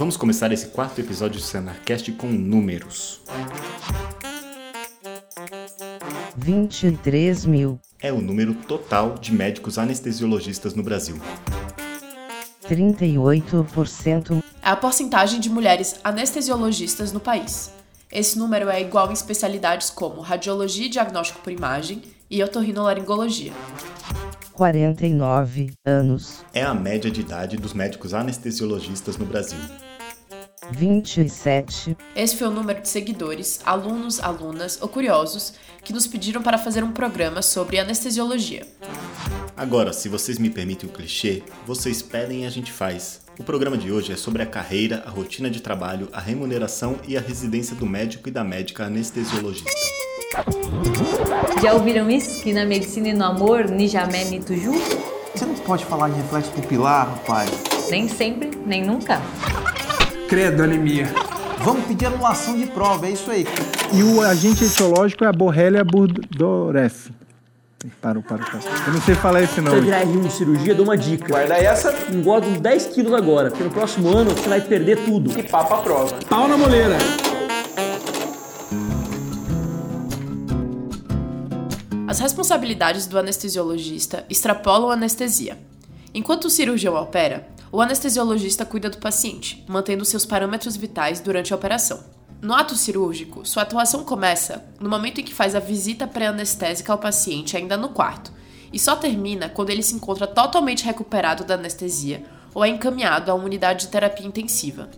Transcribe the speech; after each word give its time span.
Vamos 0.00 0.16
começar 0.16 0.50
esse 0.50 0.68
quarto 0.68 0.98
episódio 0.98 1.38
do 1.38 1.44
Senarcast 1.44 2.10
com 2.12 2.26
números. 2.26 3.20
23 6.38 7.44
mil, 7.44 7.78
É 8.00 8.10
o 8.10 8.18
número 8.18 8.54
total 8.54 9.16
de 9.18 9.30
médicos 9.30 9.76
anestesiologistas 9.76 10.74
no 10.74 10.82
Brasil. 10.82 11.20
38%, 12.66 14.42
é 14.62 14.70
a 14.70 14.74
porcentagem 14.74 15.38
de 15.38 15.50
mulheres 15.50 16.00
anestesiologistas 16.02 17.12
no 17.12 17.20
país. 17.20 17.70
Esse 18.10 18.38
número 18.38 18.70
é 18.70 18.80
igual 18.80 19.10
em 19.10 19.12
especialidades 19.12 19.90
como 19.90 20.22
radiologia 20.22 20.86
e 20.86 20.88
diagnóstico 20.88 21.42
por 21.42 21.52
imagem 21.52 22.00
e 22.30 22.42
otorrinolaringologia. 22.42 23.52
49 24.54 25.74
anos, 25.84 26.42
É 26.54 26.62
a 26.62 26.72
média 26.72 27.10
de 27.10 27.20
idade 27.20 27.58
dos 27.58 27.74
médicos 27.74 28.14
anestesiologistas 28.14 29.18
no 29.18 29.26
Brasil. 29.26 29.58
27, 30.72 31.96
Esse 32.14 32.36
foi 32.36 32.48
o 32.48 32.50
número 32.50 32.80
de 32.80 32.88
seguidores, 32.88 33.60
alunos, 33.64 34.20
alunas 34.20 34.78
ou 34.80 34.88
curiosos 34.88 35.54
que 35.82 35.92
nos 35.92 36.06
pediram 36.06 36.42
para 36.42 36.58
fazer 36.58 36.84
um 36.84 36.92
programa 36.92 37.42
sobre 37.42 37.78
anestesiologia. 37.78 38.66
Agora, 39.56 39.92
se 39.92 40.08
vocês 40.08 40.38
me 40.38 40.50
permitem 40.50 40.88
o 40.88 40.92
clichê, 40.92 41.42
vocês 41.66 42.00
pedem 42.02 42.44
e 42.44 42.46
a 42.46 42.50
gente 42.50 42.72
faz. 42.72 43.20
O 43.38 43.42
programa 43.42 43.76
de 43.76 43.90
hoje 43.90 44.12
é 44.12 44.16
sobre 44.16 44.42
a 44.42 44.46
carreira, 44.46 45.02
a 45.06 45.10
rotina 45.10 45.50
de 45.50 45.60
trabalho, 45.60 46.08
a 46.12 46.20
remuneração 46.20 46.98
e 47.06 47.16
a 47.16 47.20
residência 47.20 47.74
do 47.74 47.86
médico 47.86 48.28
e 48.28 48.32
da 48.32 48.44
médica 48.44 48.84
anestesiologista. 48.84 49.70
Já 51.62 51.74
ouviram 51.74 52.10
isso? 52.10 52.42
Que 52.42 52.52
na 52.52 52.64
medicina 52.64 53.08
e 53.08 53.12
no 53.12 53.24
amor, 53.24 53.68
Nijamé 53.68 54.24
Nituju? 54.24 54.72
Você 55.34 55.46
não 55.46 55.54
pode 55.54 55.84
falar 55.84 56.08
de 56.10 56.16
reflexo 56.16 56.50
pupilar, 56.52 57.08
rapaz. 57.08 57.50
Nem 57.90 58.08
sempre, 58.08 58.50
nem 58.66 58.84
nunca. 58.84 59.20
Credo, 60.30 60.62
anemia. 60.62 61.08
Vamos 61.58 61.86
pedir 61.86 62.06
anulação 62.06 62.56
de 62.56 62.66
prova, 62.66 63.08
é 63.08 63.10
isso 63.10 63.28
aí. 63.32 63.44
E 63.92 64.00
o 64.00 64.20
agente 64.20 64.64
etiológico 64.64 65.24
é 65.24 65.26
a 65.26 65.32
Borrelia 65.32 65.82
burgdorferi. 65.82 67.12
Parou, 68.00 68.22
parou, 68.22 68.46
parou. 68.46 68.60
Eu 68.86 68.92
não 68.92 69.00
sei 69.00 69.16
falar 69.16 69.42
esse 69.42 69.54
Se 69.54 69.60
não. 69.60 69.72
você 69.72 69.80
virar 69.80 70.04
R1 70.04 70.22
de 70.22 70.32
cirurgia, 70.32 70.72
dou 70.72 70.84
uma 70.84 70.96
dica. 70.96 71.26
Guarda 71.26 71.56
essa. 71.56 71.92
Engorda 72.12 72.46
uns 72.46 72.60
10 72.60 72.86
quilos 72.86 73.12
agora, 73.12 73.50
porque 73.50 73.64
no 73.64 73.70
próximo 73.70 74.08
ano 74.16 74.30
você 74.30 74.48
vai 74.48 74.60
perder 74.60 75.04
tudo. 75.04 75.36
E 75.36 75.42
papa 75.42 75.78
a 75.78 75.78
prova. 75.78 76.16
Pau 76.28 76.46
na 76.46 76.56
moleira. 76.56 76.96
As 82.06 82.20
responsabilidades 82.20 83.08
do 83.08 83.18
anestesiologista 83.18 84.24
extrapolam 84.30 84.90
a 84.90 84.92
anestesia. 84.92 85.58
Enquanto 86.14 86.44
o 86.44 86.50
cirurgião 86.50 86.94
opera, 86.94 87.48
o 87.72 87.80
anestesiologista 87.80 88.64
cuida 88.64 88.90
do 88.90 88.98
paciente, 88.98 89.64
mantendo 89.68 90.04
seus 90.04 90.26
parâmetros 90.26 90.76
vitais 90.76 91.20
durante 91.20 91.52
a 91.52 91.56
operação. 91.56 92.02
No 92.42 92.54
ato 92.54 92.74
cirúrgico, 92.74 93.46
sua 93.46 93.62
atuação 93.62 94.02
começa 94.02 94.64
no 94.80 94.88
momento 94.88 95.20
em 95.20 95.24
que 95.24 95.34
faz 95.34 95.54
a 95.54 95.60
visita 95.60 96.06
pré-anestésica 96.06 96.92
ao 96.92 96.98
paciente 96.98 97.56
ainda 97.56 97.76
no 97.76 97.90
quarto, 97.90 98.32
e 98.72 98.78
só 98.78 98.96
termina 98.96 99.48
quando 99.48 99.70
ele 99.70 99.82
se 99.82 99.94
encontra 99.94 100.26
totalmente 100.26 100.84
recuperado 100.84 101.44
da 101.44 101.54
anestesia 101.54 102.24
ou 102.54 102.64
é 102.64 102.68
encaminhado 102.68 103.30
a 103.30 103.34
uma 103.34 103.44
unidade 103.44 103.86
de 103.86 103.92
terapia 103.92 104.26
intensiva. 104.26 104.88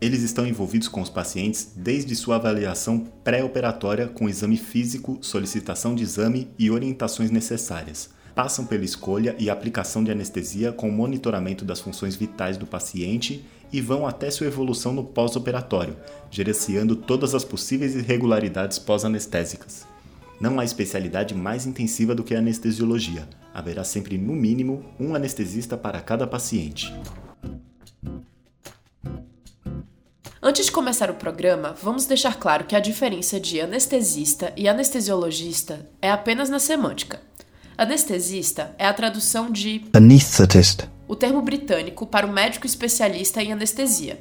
Eles 0.00 0.22
estão 0.22 0.46
envolvidos 0.46 0.86
com 0.86 1.00
os 1.00 1.08
pacientes 1.08 1.72
desde 1.74 2.14
sua 2.14 2.36
avaliação 2.36 3.00
pré-operatória 3.22 4.06
com 4.06 4.28
exame 4.28 4.56
físico, 4.56 5.18
solicitação 5.22 5.94
de 5.94 6.02
exame 6.02 6.50
e 6.58 6.70
orientações 6.70 7.30
necessárias. 7.30 8.13
Passam 8.34 8.66
pela 8.66 8.84
escolha 8.84 9.36
e 9.38 9.48
aplicação 9.48 10.02
de 10.02 10.10
anestesia 10.10 10.72
com 10.72 10.90
monitoramento 10.90 11.64
das 11.64 11.80
funções 11.80 12.16
vitais 12.16 12.56
do 12.56 12.66
paciente 12.66 13.44
e 13.72 13.80
vão 13.80 14.06
até 14.06 14.28
sua 14.30 14.48
evolução 14.48 14.92
no 14.92 15.04
pós-operatório, 15.04 15.96
gerenciando 16.30 16.96
todas 16.96 17.34
as 17.34 17.44
possíveis 17.44 17.94
irregularidades 17.94 18.78
pós-anestésicas. 18.78 19.86
Não 20.40 20.58
há 20.58 20.64
especialidade 20.64 21.32
mais 21.32 21.64
intensiva 21.64 22.12
do 22.12 22.24
que 22.24 22.34
a 22.34 22.38
anestesiologia. 22.38 23.28
Haverá 23.54 23.84
sempre, 23.84 24.18
no 24.18 24.32
mínimo, 24.32 24.84
um 24.98 25.14
anestesista 25.14 25.76
para 25.76 26.00
cada 26.00 26.26
paciente. 26.26 26.92
Antes 30.42 30.66
de 30.66 30.72
começar 30.72 31.08
o 31.08 31.14
programa, 31.14 31.74
vamos 31.80 32.04
deixar 32.04 32.38
claro 32.38 32.64
que 32.64 32.76
a 32.76 32.80
diferença 32.80 33.40
de 33.40 33.60
anestesista 33.60 34.52
e 34.56 34.68
anestesiologista 34.68 35.88
é 36.02 36.10
apenas 36.10 36.50
na 36.50 36.58
semântica. 36.58 37.23
Anestesista 37.76 38.72
é 38.78 38.86
a 38.86 38.94
tradução 38.94 39.50
de 39.50 39.84
Anesthetist. 39.92 40.84
o 41.08 41.16
termo 41.16 41.42
britânico 41.42 42.06
para 42.06 42.24
o 42.24 42.32
médico 42.32 42.66
especialista 42.66 43.42
em 43.42 43.52
anestesia. 43.52 44.20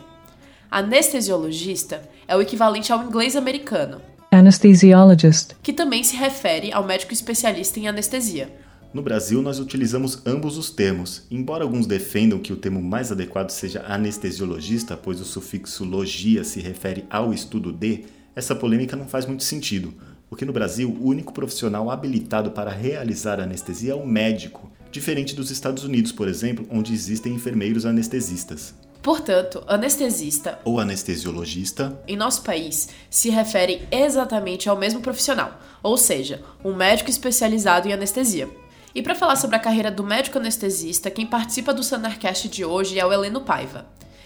Anestesiologista 0.72 2.02
é 2.28 2.36
o 2.36 2.41
equivalente 2.41 2.91
ao 2.91 3.03
inglês 3.03 3.36
americano, 3.36 4.02
anesthesiologist, 4.31 5.56
que 5.62 5.72
também 5.72 6.03
se 6.03 6.16
refere 6.16 6.74
ao 6.74 6.84
médico 6.84 7.14
especialista 7.14 7.80
em 7.80 7.88
anestesia. 7.88 8.52
No 8.91 9.03
Brasil, 9.03 9.40
nós 9.40 9.59
utilizamos 9.59 10.25
ambos 10.25 10.58
os 10.58 10.72
termos, 10.72 11.28
embora 11.30 11.64
alguns 11.64 11.85
defendam 11.85 12.40
que 12.40 12.52
o 12.52 12.58
termo 12.58 12.81
mais 12.81 13.12
adequado 13.12 13.52
seja 13.52 13.85
anestesiologista, 13.88 14.97
pois 14.97 15.22
o 15.22 15.25
sufixo 15.25 15.85
logia 15.85 16.44
se 16.44 16.59
refere 16.59 17.06
ao 17.08 17.31
estudo 17.31 17.72
de, 17.72 18.06
essa 18.35 18.56
polêmica 18.56 18.96
não 18.96 19.08
faz 19.08 19.28
muito 19.28 19.44
sentido, 19.44 19.94
porque 20.33 20.45
no 20.45 20.51
Brasil 20.51 20.89
o 20.89 21.09
único 21.09 21.31
profissional 21.31 21.91
habilitado 21.91 22.49
para 22.49 22.71
realizar 22.71 23.39
anestesia 23.39 23.91
é 23.91 23.95
o 23.95 24.03
médico, 24.03 24.67
diferente 24.89 25.35
dos 25.35 25.51
Estados 25.51 25.83
Unidos, 25.83 26.11
por 26.11 26.27
exemplo, 26.27 26.67
onde 26.71 26.91
existem 26.91 27.35
enfermeiros 27.35 27.85
anestesistas. 27.85 28.73
Portanto, 29.03 29.63
anestesista, 29.67 30.57
Ou 30.66 30.79
anestesiologista, 30.79 32.01
em 32.07 32.17
nosso 32.17 32.41
país, 32.41 32.89
se 33.11 33.29
refere 33.29 33.88
exatamente 33.91 34.67
ao 34.67 34.75
mesmo 34.75 35.01
profissional, 35.01 35.61
ou 35.83 35.95
seja, 35.97 36.41
um 36.66 36.73
médico 36.73 37.11
especializado 37.11 37.88
em 37.88 37.93
anestesia. 37.93 38.49
E 38.95 39.03
para 39.03 39.13
falar 39.13 39.35
sobre 39.35 39.55
a 39.55 39.59
carreira 39.59 39.91
do 39.91 40.03
médico 40.03 40.39
anestesista, 40.39 41.11
quem 41.11 41.27
participa 41.27 41.72
do 41.75 41.83
Sanarcast 41.83 42.49
de 42.49 42.66
hoje 42.66 42.97
é 42.97 43.05
o 43.05 43.13
Heleno 43.13 43.41
Paiva. 43.41 43.85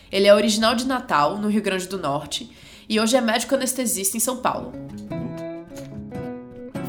Ele 0.09 0.25
é 0.25 0.33
original 0.33 0.73
de 0.73 0.87
Natal, 0.87 1.37
no 1.37 1.49
Rio 1.49 1.61
Grande 1.61 1.85
do 1.85 1.99
Norte, 1.99 2.49
e 2.87 2.97
hoje 2.97 3.17
é 3.17 3.19
médico 3.19 3.55
anestesista 3.55 4.15
em 4.15 4.21
São 4.21 4.37
Paulo. 4.37 4.71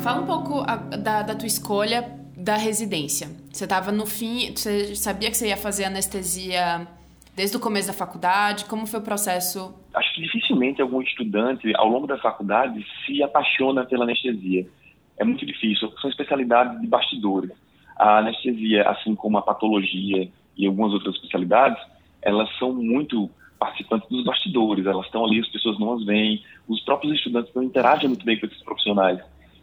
Fala 0.03 0.21
um 0.23 0.27
pouco 0.27 0.61
a- 0.61 0.77
da, 0.77 1.23
da 1.23 1.35
tua 1.35 1.47
escolha 1.47 2.09
da 2.37 2.57
residência. 2.57 3.29
Você 3.53 3.65
estava 3.65 3.91
no 3.93 4.07
fim, 4.07 4.53
você 4.55 4.95
sabia 4.95 5.31
que 5.31 5.37
você 5.37 5.49
ia 5.49 5.57
fazer 5.57 5.85
anestesia 5.85 6.87
desde 7.37 7.57
o 7.57 7.61
começo 7.61 7.89
da 7.89 7.93
faculdade? 7.93 8.65
Como 8.65 8.87
foi 8.87 9.01
o 9.01 9.03
processo 9.03 9.75
acho 9.95 10.15
que 10.15 10.23
dificilmente 10.23 10.81
algum 10.81 11.03
estudante, 11.03 11.73
ao 11.75 11.89
longo 11.89 12.07
da 12.07 12.17
faculdade, 12.19 12.87
se 13.05 13.21
apaixona 13.23 13.85
pela 13.85 14.05
anestesia. 14.05 14.67
É 15.19 15.25
muito 15.25 15.45
difícil, 15.45 15.93
são 16.01 16.09
especialidades 16.09 16.81
de 16.81 16.87
bastidores. 16.87 17.51
A 17.97 18.19
anestesia, 18.19 18.89
assim 18.89 19.17
como 19.17 19.39
a 19.39 19.43
patologia 19.43 20.29
e 20.57 20.67
algumas 20.67 20.93
outras 20.93 21.17
especialidades, 21.17 21.83
elas 22.23 22.49
são 22.59 22.73
muito 22.73 23.29
participantes 23.59 24.09
dos 24.09 24.25
bastidores, 24.25 24.87
elas 24.87 25.07
estão 25.07 25.25
ali, 25.25 25.41
as 25.41 25.49
pessoas 25.49 25.81
não 25.81 25.95
as 25.95 26.05
veem, 26.05 26.45
os 26.69 26.81
próprios 26.83 27.15
estudantes 27.17 27.53
não 27.53 27.63
interagem 27.65 28.07
muito 28.09 28.25
bem 28.25 28.39
com 28.39 28.47
esses 28.47 28.63
profissionais. 28.63 29.19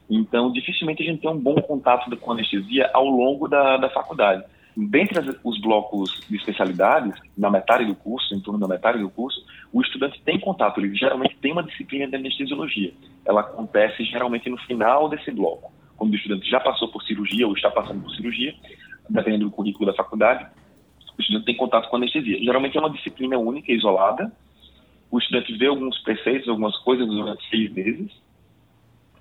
Então, 0.10 0.52
dificilmente 0.52 1.02
a 1.02 1.06
gente 1.06 1.22
tem 1.22 1.30
um 1.30 1.40
bom 1.40 1.56
contato 1.56 2.16
com 2.18 2.32
anestesia 2.32 2.90
ao 2.94 3.06
longo 3.06 3.48
da, 3.48 3.78
da 3.78 3.90
faculdade. 3.90 4.44
Dentre 4.78 5.20
as- 5.20 5.40
os 5.44 5.60
blocos 5.62 6.22
de 6.30 6.36
especialidades, 6.36 7.14
na 7.38 7.50
metade 7.50 7.86
do 7.86 7.96
curso, 7.96 8.36
em 8.36 8.40
torno 8.40 8.60
da 8.60 8.68
metade 8.68 9.00
do 9.00 9.10
curso, 9.10 9.44
o 9.72 9.82
estudante 9.82 10.22
tem 10.24 10.40
contato, 10.40 10.80
ele 10.80 10.94
geralmente 10.96 11.36
tem 11.38 11.52
uma 11.52 11.64
disciplina 11.64 12.08
de 12.08 12.16
anestesiologia. 12.16 12.94
Ela 13.26 13.42
acontece 13.42 14.04
geralmente 14.04 14.50
no 14.50 14.58
final 14.58 15.10
desse 15.10 15.32
bloco, 15.32 15.72
quando 15.98 16.12
o 16.12 16.16
estudante 16.16 16.50
já 16.50 16.60
passou 16.60 16.90
por 16.90 17.02
cirurgia 17.04 17.48
ou 17.48 17.54
está 17.54 17.72
passando 17.72 18.02
por 18.04 18.12
cirurgia, 18.12 18.54
dependendo 19.10 19.46
do 19.46 19.52
currículo 19.52 19.86
da 19.86 19.94
faculdade, 19.94 20.46
o 21.18 21.22
estudante 21.22 21.46
tem 21.46 21.56
contato 21.56 21.90
com 21.90 21.96
anestesia. 21.96 22.38
Geralmente 22.40 22.78
é 22.78 22.80
uma 22.80 22.90
disciplina 22.90 23.38
única, 23.38 23.72
isolada, 23.72 24.32
o 25.10 25.18
estudante 25.18 25.56
vê 25.58 25.68
alguns 25.68 25.98
preceitos, 26.00 26.50
algumas 26.50 26.76
coisas 26.80 27.08
durante 27.08 27.48
seis 27.50 27.72
meses, 27.72 28.12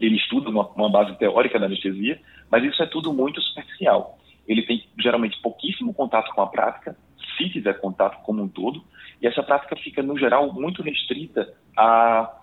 ele 0.01 0.17
estuda 0.17 0.51
uma, 0.51 0.67
uma 0.69 0.91
base 0.91 1.17
teórica 1.19 1.59
da 1.59 1.67
anestesia, 1.67 2.21
mas 2.51 2.65
isso 2.65 2.83
é 2.83 2.87
tudo 2.87 3.13
muito 3.13 3.41
superficial. 3.41 4.19
Ele 4.47 4.63
tem 4.63 4.85
geralmente 4.99 5.41
pouquíssimo 5.41 5.95
contato 5.95 6.33
com 6.35 6.43
a 6.43 6.47
prática, 6.47 6.97
se 7.37 7.49
tiver 7.51 7.75
contato 7.81 8.23
como 8.23 8.43
um 8.43 8.49
todo, 8.49 8.85
e 9.21 9.27
essa 9.27 9.43
prática 9.43 9.77
fica, 9.77 10.03
no 10.03 10.19
geral, 10.19 10.53
muito 10.53 10.83
restrita 10.83 11.53
a, 11.77 12.39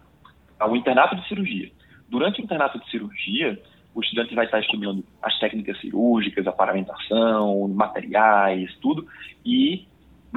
ao 0.60 0.76
internato 0.76 1.16
de 1.16 1.28
cirurgia. 1.28 1.72
Durante 2.10 2.42
o 2.42 2.44
internato 2.44 2.80
de 2.80 2.90
cirurgia, 2.90 3.62
o 3.94 4.02
estudante 4.02 4.34
vai 4.34 4.46
estar 4.46 4.60
estudando 4.60 5.04
as 5.22 5.38
técnicas 5.40 5.80
cirúrgicas, 5.80 6.48
a 6.48 6.52
paramentação, 6.52 7.68
materiais, 7.68 8.74
tudo, 8.82 9.08
e 9.46 9.86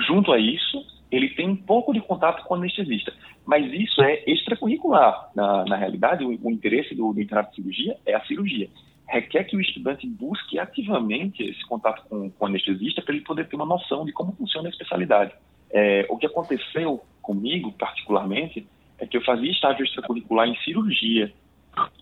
junto 0.06 0.32
a 0.32 0.38
isso, 0.38 0.84
ele 1.14 1.28
tem 1.30 1.48
um 1.48 1.56
pouco 1.56 1.92
de 1.92 2.00
contato 2.00 2.44
com 2.44 2.54
o 2.54 2.56
anestesista. 2.56 3.12
Mas 3.46 3.72
isso 3.72 4.02
é 4.02 4.22
extracurricular. 4.26 5.30
Na, 5.34 5.64
na 5.64 5.76
realidade, 5.76 6.24
o, 6.24 6.28
o 6.28 6.50
interesse 6.50 6.94
do, 6.94 7.12
do 7.12 7.20
internato 7.20 7.50
de 7.50 7.56
cirurgia 7.56 7.96
é 8.04 8.14
a 8.14 8.24
cirurgia. 8.24 8.68
Requer 9.06 9.44
que 9.44 9.56
o 9.56 9.60
estudante 9.60 10.06
busque 10.06 10.58
ativamente 10.58 11.42
esse 11.42 11.64
contato 11.66 12.02
com, 12.08 12.30
com 12.30 12.44
o 12.44 12.48
anestesista 12.48 13.02
para 13.02 13.14
ele 13.14 13.24
poder 13.24 13.46
ter 13.48 13.56
uma 13.56 13.66
noção 13.66 14.04
de 14.04 14.12
como 14.12 14.32
funciona 14.32 14.68
a 14.68 14.70
especialidade. 14.70 15.32
É, 15.70 16.06
o 16.08 16.16
que 16.16 16.26
aconteceu 16.26 17.04
comigo, 17.20 17.72
particularmente, 17.72 18.66
é 18.98 19.06
que 19.06 19.16
eu 19.16 19.22
fazia 19.22 19.50
estágio 19.50 19.84
extracurricular 19.84 20.48
em 20.48 20.56
cirurgia. 20.62 21.32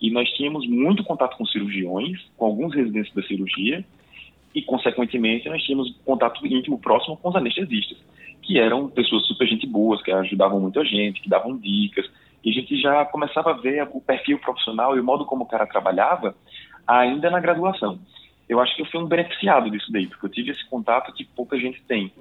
E 0.00 0.11
nós 0.11 0.29
tínhamos 0.31 0.69
muito 0.69 1.03
contato 1.03 1.37
com 1.37 1.47
cirurgiões, 1.47 2.20
com 2.37 2.44
alguns 2.44 2.75
residentes 2.75 3.12
da 3.15 3.23
cirurgia, 3.23 3.85
e, 4.55 4.62
consequentemente, 4.62 5.49
nós 5.49 5.62
tínhamos 5.62 5.97
contato 6.05 6.47
íntimo 6.47 6.79
próximo 6.79 7.17
com 7.17 7.31
os 7.31 7.37
anestesistas, 7.37 7.97
que 8.43 8.59
eram 8.59 8.89
pessoas 8.89 9.25
super 9.27 9.47
gente 9.47 9.67
boas, 9.67 10.03
que 10.03 10.11
ajudavam 10.11 10.61
muito 10.61 10.81
a 10.81 10.85
gente, 10.85 11.23
que 11.23 11.29
davam 11.29 11.56
dicas, 11.56 12.11
e 12.44 12.50
a 12.50 12.53
gente 12.53 12.81
já 12.81 13.05
começava 13.05 13.50
a 13.50 13.55
ver 13.55 13.89
o 13.93 14.00
perfil 14.00 14.39
profissional 14.39 14.97
e 14.97 15.00
o 15.00 15.05
modo 15.05 15.25
como 15.25 15.44
o 15.44 15.49
cara 15.49 15.67
trabalhava 15.67 16.35
ainda 16.87 17.31
na 17.31 17.41
graduação. 17.41 18.00
Eu 18.49 18.61
acho 18.61 18.75
que 18.75 18.83
eu 18.83 18.87
fui 18.87 19.00
um 19.00 19.06
beneficiado 19.06 19.71
disso 19.71 19.91
daí, 19.93 20.09
porque 20.09 20.27
eu 20.27 20.31
tive 20.31 20.50
esse 20.50 20.69
contato 20.69 21.12
que 21.12 21.25
pouca 21.25 21.56
gente 21.56 21.81
tem. 21.85 22.12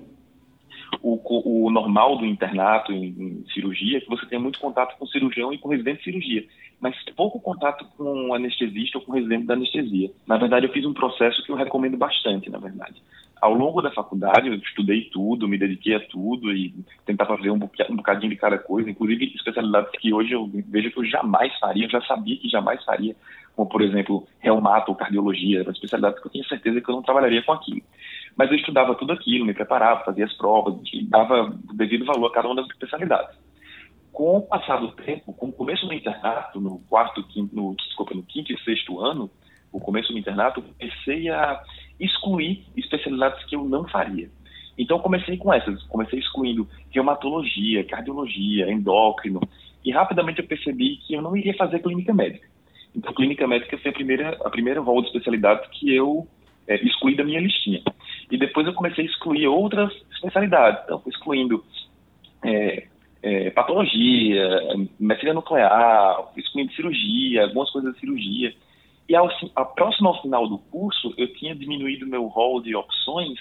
O, 1.01 1.19
o 1.65 1.71
normal 1.71 2.17
do 2.17 2.25
internato 2.25 2.91
em, 2.91 3.05
em, 3.05 3.45
cirurgia 3.53 3.97
é 3.97 4.01
que 4.01 4.09
você 4.09 4.25
tem 4.25 4.37
muito 4.37 4.59
contato 4.59 4.97
com 4.97 5.07
cirurgião 5.07 5.51
e 5.51 5.57
com 5.57 5.69
residente 5.69 5.99
de 5.99 6.03
cirurgia, 6.03 6.45
mas 6.79 6.95
pouco 7.15 7.39
contato 7.39 7.85
com 7.97 8.33
anestesista 8.33 8.97
ou 8.97 9.03
com 9.03 9.13
residente 9.13 9.45
da 9.45 9.53
anestesia. 9.53 10.11
Na 10.27 10.37
verdade, 10.37 10.67
eu 10.67 10.71
fiz 10.71 10.85
um 10.85 10.93
processo 10.93 11.43
que 11.43 11.51
eu 11.51 11.55
recomendo 11.55 11.97
bastante, 11.97 12.49
na 12.49 12.59
verdade 12.59 13.01
ao 13.41 13.55
longo 13.55 13.81
da 13.81 13.91
faculdade, 13.91 14.47
eu 14.47 14.53
estudei 14.53 15.09
tudo, 15.11 15.47
me 15.47 15.57
dediquei 15.57 15.95
a 15.95 15.99
tudo 15.99 16.53
e 16.53 16.75
tentava 17.03 17.35
ver 17.35 17.49
um, 17.49 17.57
bocadinho 17.57 18.29
de 18.29 18.35
cada 18.35 18.59
coisa, 18.59 18.87
inclusive 18.87 19.33
especialidades 19.35 19.89
que 19.99 20.13
hoje 20.13 20.33
eu 20.33 20.47
vejo 20.69 20.91
que 20.91 20.99
eu 20.99 21.05
jamais 21.05 21.51
faria, 21.57 21.85
eu 21.85 21.89
já 21.89 22.01
sabia 22.03 22.37
que 22.37 22.47
jamais 22.47 22.83
faria, 22.83 23.15
como, 23.55 23.67
por 23.67 23.81
exemplo, 23.81 24.27
reumato 24.39 24.91
ou 24.91 24.95
cardiologia, 24.95 25.61
eram 25.61 25.71
especialidades 25.71 26.21
que 26.21 26.27
eu 26.27 26.31
tinha 26.31 26.43
certeza 26.43 26.79
que 26.79 26.87
eu 26.87 26.95
não 26.95 27.01
trabalharia 27.01 27.41
com 27.41 27.51
aquilo. 27.51 27.81
Mas 28.37 28.51
eu 28.51 28.57
estudava 28.57 28.93
tudo 28.93 29.11
aquilo, 29.11 29.45
me 29.45 29.55
preparava, 29.55 30.05
fazia 30.05 30.25
as 30.25 30.33
provas, 30.33 30.75
dava 31.09 31.45
o 31.45 31.73
devido 31.73 32.05
valor 32.05 32.27
a 32.27 32.31
cada 32.31 32.47
uma 32.47 32.55
das 32.55 32.67
especialidades. 32.67 33.35
Com 34.11 34.37
o 34.37 34.41
passar 34.41 34.77
do 34.77 34.91
tempo, 34.91 35.33
com 35.33 35.47
o 35.47 35.53
começo 35.53 35.87
do 35.87 35.93
internato, 35.93 36.61
no 36.61 36.79
quarto, 36.87 37.23
quinto, 37.23 37.55
no, 37.55 37.75
desculpa, 37.75 38.13
no 38.13 38.21
quinto 38.21 38.53
e 38.53 38.59
sexto 38.63 38.99
ano, 38.99 39.31
o 39.71 39.79
começo 39.79 40.11
do 40.11 40.19
internato, 40.19 40.61
comecei 40.61 41.29
a 41.29 41.61
excluir 41.99 42.63
especialidades 42.75 43.43
que 43.45 43.55
eu 43.55 43.63
não 43.63 43.87
faria. 43.87 44.29
Então 44.77 44.99
comecei 44.99 45.37
com 45.37 45.53
essas, 45.53 45.81
comecei 45.83 46.19
excluindo 46.19 46.67
reumatologia, 46.89 47.83
cardiologia, 47.83 48.71
endócrino, 48.71 49.39
e 49.83 49.91
rapidamente 49.91 50.39
eu 50.39 50.47
percebi 50.47 50.97
que 50.97 51.13
eu 51.13 51.21
não 51.21 51.35
iria 51.35 51.53
fazer 51.55 51.79
clínica 51.79 52.13
médica. 52.13 52.47
Então 52.95 53.13
clínica 53.13 53.47
médica 53.47 53.77
foi 53.77 53.91
a 53.91 53.93
primeira 53.93 54.37
a 54.43 54.49
primeira 54.49 54.81
rol 54.81 55.01
de 55.01 55.07
especialidades 55.07 55.69
que 55.71 55.93
eu 55.93 56.27
é, 56.67 56.75
excluí 56.85 57.15
da 57.15 57.23
minha 57.23 57.39
listinha. 57.39 57.81
E 58.29 58.37
depois 58.37 58.65
eu 58.65 58.73
comecei 58.73 59.05
a 59.05 59.07
excluir 59.07 59.47
outras 59.47 59.93
especialidades, 60.13 60.83
então 60.85 61.01
excluindo 61.05 61.63
é, 62.43 62.87
é, 63.23 63.49
patologia, 63.51 64.49
medicina 64.99 65.33
nuclear, 65.33 66.31
excluindo 66.35 66.73
cirurgia, 66.73 67.43
algumas 67.43 67.69
coisas 67.69 67.93
de 67.93 67.99
cirurgia. 67.99 68.53
E 69.11 69.15
ao, 69.15 69.29
a 69.57 69.65
próximo 69.65 70.07
ao 70.07 70.21
final 70.21 70.47
do 70.47 70.57
curso, 70.57 71.13
eu 71.17 71.27
tinha 71.33 71.53
diminuído 71.53 72.07
meu 72.07 72.27
rol 72.27 72.61
de 72.61 72.73
opções 72.73 73.37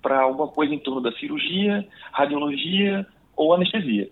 para 0.00 0.20
alguma 0.20 0.46
coisa 0.46 0.72
em 0.72 0.78
torno 0.78 1.00
da 1.00 1.10
cirurgia, 1.10 1.84
radiologia 2.12 3.04
ou 3.36 3.52
anestesia. 3.52 4.08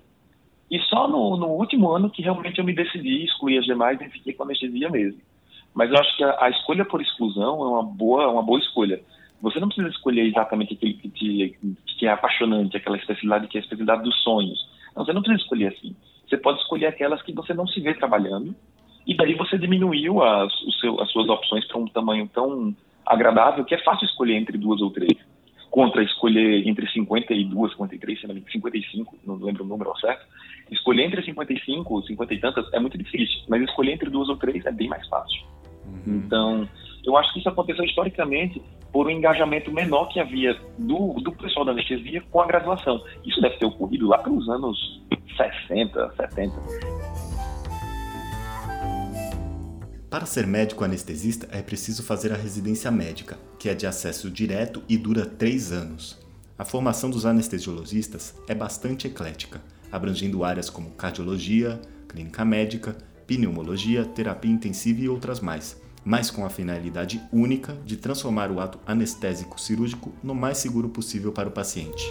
E 0.69 0.81
só 0.81 1.07
no, 1.07 1.37
no, 1.37 1.51
último 1.51 1.89
ano 1.89 2.11
que 2.11 2.21
realmente 2.21 2.59
eu 2.59 2.65
me 2.65 2.75
decidi 2.75 3.23
excluir 3.23 3.59
as 3.59 3.65
demais 3.65 4.01
e 4.01 4.09
fiquei 4.09 4.33
com 4.33 4.43
anestesia 4.43 4.91
mesmo. 4.91 5.21
Mas 5.73 5.89
eu 5.89 5.99
acho 6.01 6.17
que 6.17 6.25
a, 6.25 6.37
a 6.41 6.51
escolha 6.51 6.85
por 6.85 7.01
exclusão 7.01 7.63
é 7.63 7.69
uma 7.69 7.85
boa, 7.85 8.29
uma 8.33 8.43
boa 8.43 8.59
escolha. 8.59 9.01
Você 9.41 9.61
não 9.61 9.69
precisa 9.69 9.91
escolher 9.91 10.27
exatamente 10.27 10.75
aquele 10.75 10.95
que, 10.95 11.09
te, 11.11 11.57
que 11.97 12.07
é 12.09 12.11
apaixonante, 12.11 12.77
aquela 12.77 12.97
especialidade 12.97 13.47
que 13.47 13.57
é 13.57 13.61
a 13.61 13.63
especialidade 13.63 14.03
dos 14.03 14.21
sonhos. 14.25 14.69
Não, 14.97 15.05
você 15.05 15.13
não 15.13 15.23
precisa 15.23 15.45
escolher 15.45 15.69
assim. 15.69 15.95
Você 16.29 16.37
pode 16.37 16.59
escolher 16.59 16.87
aquelas 16.87 17.23
que 17.23 17.33
você 17.33 17.55
não 17.55 17.69
se 17.69 17.81
vê 17.81 17.95
trabalhando 17.95 18.53
e 19.09 19.17
daí 19.17 19.35
você 19.35 19.57
diminuiu 19.57 20.23
as, 20.23 20.53
seu, 20.79 21.01
as 21.01 21.11
suas 21.11 21.27
opções 21.31 21.67
para 21.67 21.79
um 21.79 21.87
tamanho 21.87 22.29
tão 22.33 22.77
agradável 23.07 23.65
que 23.65 23.75
é 23.75 23.83
fácil 23.83 24.05
escolher 24.05 24.37
entre 24.37 24.59
duas 24.59 24.83
ou 24.83 24.91
três. 24.91 25.17
Contra 25.71 26.03
escolher 26.03 26.67
entre 26.69 26.87
52, 26.91 27.73
53, 27.73 28.21
55, 28.53 29.19
não 29.27 29.37
lembro 29.37 29.65
o 29.65 29.67
número 29.67 29.97
certo. 29.99 30.27
Escolher 30.71 31.05
entre 31.05 31.23
55, 31.23 32.03
50 32.03 32.35
e 32.35 32.39
tantas 32.39 32.73
é 32.75 32.79
muito 32.79 32.99
difícil, 32.99 33.41
mas 33.49 33.63
escolher 33.63 33.93
entre 33.93 34.11
duas 34.11 34.29
ou 34.29 34.37
três 34.37 34.65
é 34.67 34.73
bem 34.73 34.89
mais 34.89 35.07
fácil. 35.09 35.43
Uhum. 35.87 36.17
Então, 36.17 36.69
eu 37.07 37.17
acho 37.17 37.33
que 37.33 37.39
isso 37.39 37.49
aconteceu 37.49 37.85
historicamente 37.85 38.61
por 38.93 39.07
um 39.07 39.11
engajamento 39.11 39.73
menor 39.73 40.09
que 40.09 40.21
havia 40.21 40.55
do, 40.79 41.15
do 41.15 41.33
pessoal 41.33 41.65
da 41.65 41.73
anestesia 41.73 42.23
com 42.31 42.41
a 42.43 42.47
graduação. 42.47 43.03
Isso 43.25 43.41
deve 43.41 43.57
ter 43.57 43.65
ocorrido 43.65 44.07
lá 44.09 44.19
pelos 44.19 44.47
anos 44.51 45.01
60, 45.37 46.13
70. 46.17 46.98
Para 50.11 50.25
ser 50.25 50.47
médico 50.47 50.85
anestesista 50.85 51.47
é 51.51 51.61
preciso 51.61 52.03
fazer 52.03 52.33
a 52.33 52.37
residência 52.37 52.91
médica, 52.91 53.39
que 53.59 53.69
é 53.69 53.75
de 53.75 53.87
acesso 53.87 54.31
direto 54.31 54.83
e 54.89 54.97
dura 54.97 55.27
três 55.27 55.71
anos. 55.71 56.19
A 56.59 56.65
formação 56.65 57.11
dos 57.11 57.27
anestesiologistas 57.27 58.35
é 58.49 58.55
bastante 58.55 59.07
eclética, 59.07 59.61
abrangendo 59.93 60.45
áreas 60.45 60.71
como 60.71 60.93
cardiologia, 60.93 61.79
clínica 62.09 62.43
médica, 62.43 62.97
pneumologia, 63.27 64.07
terapia 64.07 64.51
intensiva 64.51 65.03
e 65.03 65.11
outras 65.11 65.41
mais, 65.41 65.79
mas 66.03 66.31
com 66.31 66.47
a 66.47 66.49
finalidade 66.49 67.21
única 67.31 67.75
de 67.85 67.99
transformar 67.99 68.51
o 68.51 68.61
ato 68.61 68.81
anestésico 68.87 69.61
cirúrgico 69.61 70.11
no 70.23 70.35
mais 70.35 70.57
seguro 70.57 70.89
possível 70.89 71.33
para 71.33 71.51
o 71.51 71.53
paciente. 71.53 72.11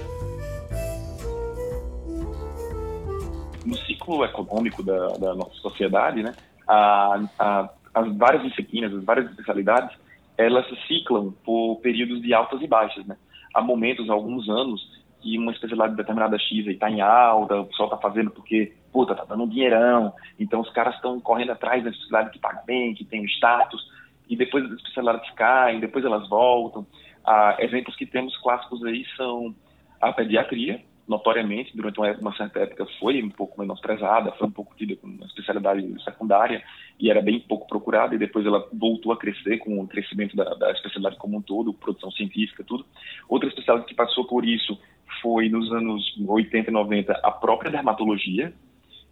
No 3.66 3.76
ciclo 3.76 4.24
econômico 4.24 4.84
da, 4.84 5.08
da 5.18 5.34
nossa 5.34 5.56
sociedade, 5.56 6.22
né, 6.22 6.36
a, 6.68 7.24
a 7.40 7.70
as 7.94 8.16
várias 8.16 8.44
disciplinas, 8.44 8.94
as 8.94 9.04
várias 9.04 9.30
especialidades, 9.30 9.96
elas 10.38 10.66
ciclam 10.88 11.34
por 11.44 11.80
períodos 11.82 12.22
de 12.22 12.34
altas 12.34 12.62
e 12.62 12.68
baixas, 12.68 13.06
né? 13.06 13.18
Há 13.54 13.62
momentos, 13.62 14.10
há 14.10 14.14
alguns 14.14 14.48
anos, 14.48 14.82
que 15.22 15.38
uma 15.38 15.52
especialidade 15.52 15.96
determinada 15.96 16.38
X 16.38 16.68
está 16.68 16.90
em 16.90 17.02
alta, 17.02 17.62
o 17.62 17.66
pessoal 17.66 17.90
está 17.90 17.98
fazendo 17.98 18.30
porque, 18.32 18.74
puta, 18.92 19.16
tá 19.16 19.26
dando 19.26 19.44
um 19.44 19.50
dinheirão, 19.50 20.14
então 20.40 20.62
os 20.62 20.70
caras 20.72 20.96
estão 20.96 21.20
correndo 21.20 21.52
atrás 21.52 21.84
da 21.84 21.90
especialidade 21.90 22.32
que 22.32 22.40
paga 22.40 22.62
bem, 22.66 22.94
que 22.94 23.04
tem 23.04 23.26
status, 23.26 23.82
e 24.30 24.36
depois 24.36 24.66
as 24.66 24.72
especialidades 24.74 25.30
caem, 25.32 25.80
depois 25.80 26.06
elas 26.06 26.28
voltam. 26.30 26.86
Ah, 27.26 27.56
exemplos 27.60 27.96
que 27.96 28.06
temos 28.06 28.38
clássicos 28.38 28.84
aí 28.86 29.06
são 29.16 29.56
a 30.00 30.14
pediatria, 30.14 30.82
notoriamente, 31.08 31.76
durante 31.76 32.00
uma, 32.00 32.36
certa 32.36 32.60
época, 32.60 32.86
foi 33.00 33.24
um 33.24 33.30
pouco 33.30 33.60
menosprezada, 33.60 34.32
foi 34.34 34.48
um 34.48 34.52
pouco 34.52 34.76
tida 34.76 34.96
como 34.98 35.14
uma 35.16 35.26
especialidade 35.26 36.04
secundária 36.04 36.62
e 37.00 37.10
era 37.10 37.22
bem 37.22 37.40
pouco 37.40 37.68
procurada, 37.68 38.14
e 38.14 38.18
depois 38.18 38.46
ela 38.46 38.68
voltou 38.74 39.14
a 39.14 39.18
crescer 39.18 39.58
com 39.60 39.80
o 39.80 39.88
crescimento 39.88 40.36
da, 40.36 40.44
da 40.56 40.72
especialidade 40.72 41.18
como 41.18 41.38
um 41.38 41.42
todo, 41.42 41.74
produção 41.74 42.12
científica, 42.12 42.64
tudo. 42.64 42.86
Outra 43.30 43.48
especialidade 43.48 43.88
que 43.88 43.96
passou 43.96 44.26
por 44.26 44.46
isso 44.46 44.78
foi, 45.22 45.48
nos 45.48 45.72
anos 45.72 46.04
80 46.28 46.70
e 46.70 46.74
90, 46.74 47.14
a 47.24 47.32
própria 47.32 47.72
dermatologia, 47.72 48.54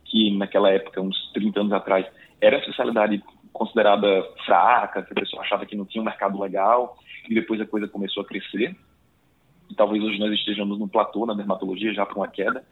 que 0.03 0.35
naquela 0.37 0.69
época, 0.69 1.01
uns 1.01 1.31
30 1.33 1.61
anos 1.61 1.73
atrás, 1.73 2.05
era 2.41 2.57
a 2.57 2.59
especialidade 2.59 3.23
considerada 3.53 4.21
fraca, 4.45 5.01
que 5.01 5.13
a 5.13 5.15
pessoa 5.15 5.41
achava 5.41 5.65
que 5.65 5.77
não 5.77 5.85
tinha 5.85 6.01
um 6.01 6.05
mercado 6.05 6.39
legal, 6.39 6.97
e 7.29 7.33
depois 7.33 7.61
a 7.61 7.65
coisa 7.65 7.87
começou 7.87 8.21
a 8.21 8.25
crescer 8.25 8.75
e 9.69 9.75
talvez 9.75 10.03
hoje 10.03 10.19
nós 10.19 10.33
estejamos 10.33 10.79
no 10.79 10.87
platô 10.87 11.25
na 11.25 11.33
dermatologia 11.33 11.93
já 11.93 12.05
para 12.05 12.17
uma 12.17 12.27
queda. 12.27 12.63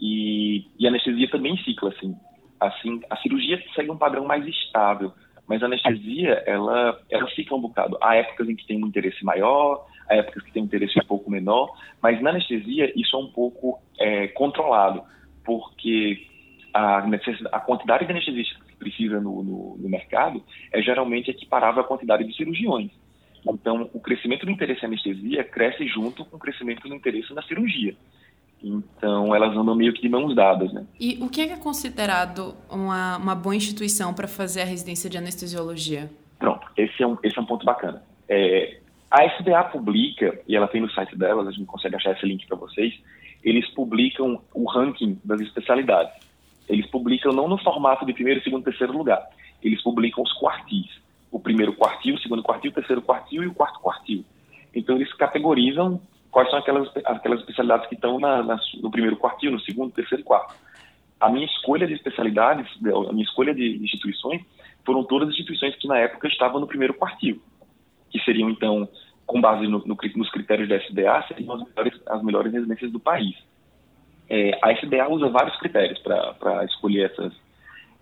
E, 0.00 0.66
e 0.78 0.86
a 0.86 0.90
anestesia 0.90 1.30
também 1.30 1.56
cicla 1.58 1.90
assim. 1.90 2.14
Assim 2.60 3.00
a 3.10 3.16
cirurgia 3.16 3.62
segue 3.74 3.90
um 3.90 3.98
padrão 3.98 4.24
mais 4.24 4.46
estável 4.46 5.12
mas 5.46 5.62
a 5.62 5.66
anestesia 5.66 6.42
ela 6.46 6.98
ela 7.10 7.28
cicla 7.30 7.56
um 7.56 7.60
bocado. 7.60 7.98
Há 8.00 8.16
épocas 8.16 8.48
em 8.48 8.56
que 8.56 8.66
tem 8.66 8.82
um 8.82 8.86
interesse 8.86 9.24
maior 9.24 9.86
há 10.08 10.16
épocas 10.16 10.42
que 10.42 10.52
tem 10.52 10.62
um 10.62 10.66
interesse 10.66 10.98
um 10.98 11.06
pouco 11.06 11.30
menor 11.30 11.76
mas 12.02 12.20
na 12.20 12.30
anestesia 12.30 12.92
isso 12.98 13.16
é 13.16 13.18
um 13.18 13.28
pouco 13.28 13.80
é, 13.98 14.28
controlado 14.28 15.02
porque 15.44 16.26
a, 16.72 17.04
a 17.52 17.60
quantidade 17.60 18.04
de 18.06 18.12
anestesistas 18.12 18.60
que 18.62 18.76
precisa 18.76 19.20
no, 19.20 19.42
no, 19.42 19.76
no 19.78 19.88
mercado 19.88 20.42
é 20.72 20.82
geralmente 20.82 21.30
equiparável 21.30 21.82
à 21.82 21.86
quantidade 21.86 22.24
de 22.24 22.34
cirurgiões 22.34 22.90
então, 23.46 23.90
o 23.92 24.00
crescimento 24.00 24.46
do 24.46 24.52
interesse 24.52 24.82
em 24.82 24.86
anestesia 24.86 25.44
cresce 25.44 25.86
junto 25.86 26.24
com 26.24 26.36
o 26.36 26.38
crescimento 26.38 26.88
do 26.88 26.94
interesse 26.94 27.34
na 27.34 27.42
cirurgia. 27.42 27.94
Então, 28.62 29.34
elas 29.34 29.54
andam 29.54 29.74
meio 29.74 29.92
que 29.92 30.00
de 30.00 30.08
mãos 30.08 30.34
dadas, 30.34 30.72
né? 30.72 30.86
E 30.98 31.18
o 31.20 31.28
que 31.28 31.42
é 31.42 31.56
considerado 31.56 32.54
uma, 32.70 33.18
uma 33.18 33.34
boa 33.34 33.54
instituição 33.54 34.14
para 34.14 34.26
fazer 34.26 34.62
a 34.62 34.64
residência 34.64 35.10
de 35.10 35.18
anestesiologia? 35.18 36.10
Pronto, 36.38 36.66
esse 36.76 37.02
é 37.02 37.06
um, 37.06 37.18
esse 37.22 37.38
é 37.38 37.42
um 37.42 37.44
ponto 37.44 37.66
bacana. 37.66 38.02
É, 38.26 38.78
a 39.10 39.24
SBA 39.26 39.64
publica, 39.64 40.40
e 40.48 40.56
ela 40.56 40.66
tem 40.66 40.80
no 40.80 40.90
site 40.90 41.16
delas, 41.16 41.46
a 41.46 41.50
gente 41.50 41.66
consegue 41.66 41.94
achar 41.96 42.12
esse 42.12 42.24
link 42.24 42.46
para 42.46 42.56
vocês, 42.56 42.94
eles 43.42 43.68
publicam 43.74 44.40
o 44.54 44.64
ranking 44.64 45.20
das 45.22 45.42
especialidades. 45.42 46.14
Eles 46.66 46.86
publicam 46.86 47.32
não 47.32 47.46
no 47.46 47.58
formato 47.58 48.06
de 48.06 48.14
primeiro, 48.14 48.42
segundo, 48.42 48.64
terceiro 48.64 48.96
lugar. 48.96 49.22
Eles 49.62 49.82
publicam 49.82 50.24
os 50.24 50.32
quartis 50.32 51.04
o 51.34 51.40
primeiro 51.40 51.72
quartil, 51.72 52.14
o 52.14 52.18
segundo 52.20 52.44
quartil, 52.44 52.70
o 52.70 52.74
terceiro 52.74 53.02
quartil 53.02 53.42
e 53.42 53.48
o 53.48 53.54
quarto 53.54 53.80
quartil. 53.80 54.24
Então 54.72 54.94
eles 54.94 55.12
categorizam 55.14 56.00
quais 56.30 56.48
são 56.48 56.60
aquelas, 56.60 56.88
aquelas 57.04 57.40
especialidades 57.40 57.88
que 57.88 57.96
estão 57.96 58.20
na, 58.20 58.40
na, 58.40 58.56
no 58.80 58.88
primeiro 58.88 59.16
quartil, 59.16 59.50
no 59.50 59.58
segundo, 59.60 59.92
terceiro 59.92 60.22
e 60.22 60.24
quarto. 60.24 60.54
A 61.18 61.28
minha 61.28 61.44
escolha 61.44 61.88
de 61.88 61.94
especialidades, 61.94 62.68
a 62.84 63.12
minha 63.12 63.24
escolha 63.24 63.52
de 63.52 63.82
instituições, 63.82 64.42
foram 64.86 65.02
todas 65.02 65.28
instituições 65.30 65.74
que 65.74 65.88
na 65.88 65.98
época 65.98 66.28
estavam 66.28 66.60
no 66.60 66.68
primeiro 66.68 66.94
quartil, 66.94 67.42
que 68.10 68.20
seriam 68.20 68.48
então, 68.48 68.88
com 69.26 69.40
base 69.40 69.66
no, 69.66 69.80
no, 69.84 69.98
nos 70.14 70.30
critérios 70.30 70.68
da 70.68 70.76
SBA, 70.76 71.24
seriam 71.26 71.54
as 71.54 71.64
melhores, 71.64 72.00
as 72.06 72.22
melhores 72.22 72.52
residências 72.52 72.92
do 72.92 73.00
país. 73.00 73.34
É, 74.30 74.56
a 74.62 74.70
SBA 74.72 75.08
usa 75.08 75.28
vários 75.30 75.56
critérios 75.58 75.98
para 75.98 76.64
escolher 76.64 77.10
essas, 77.10 77.32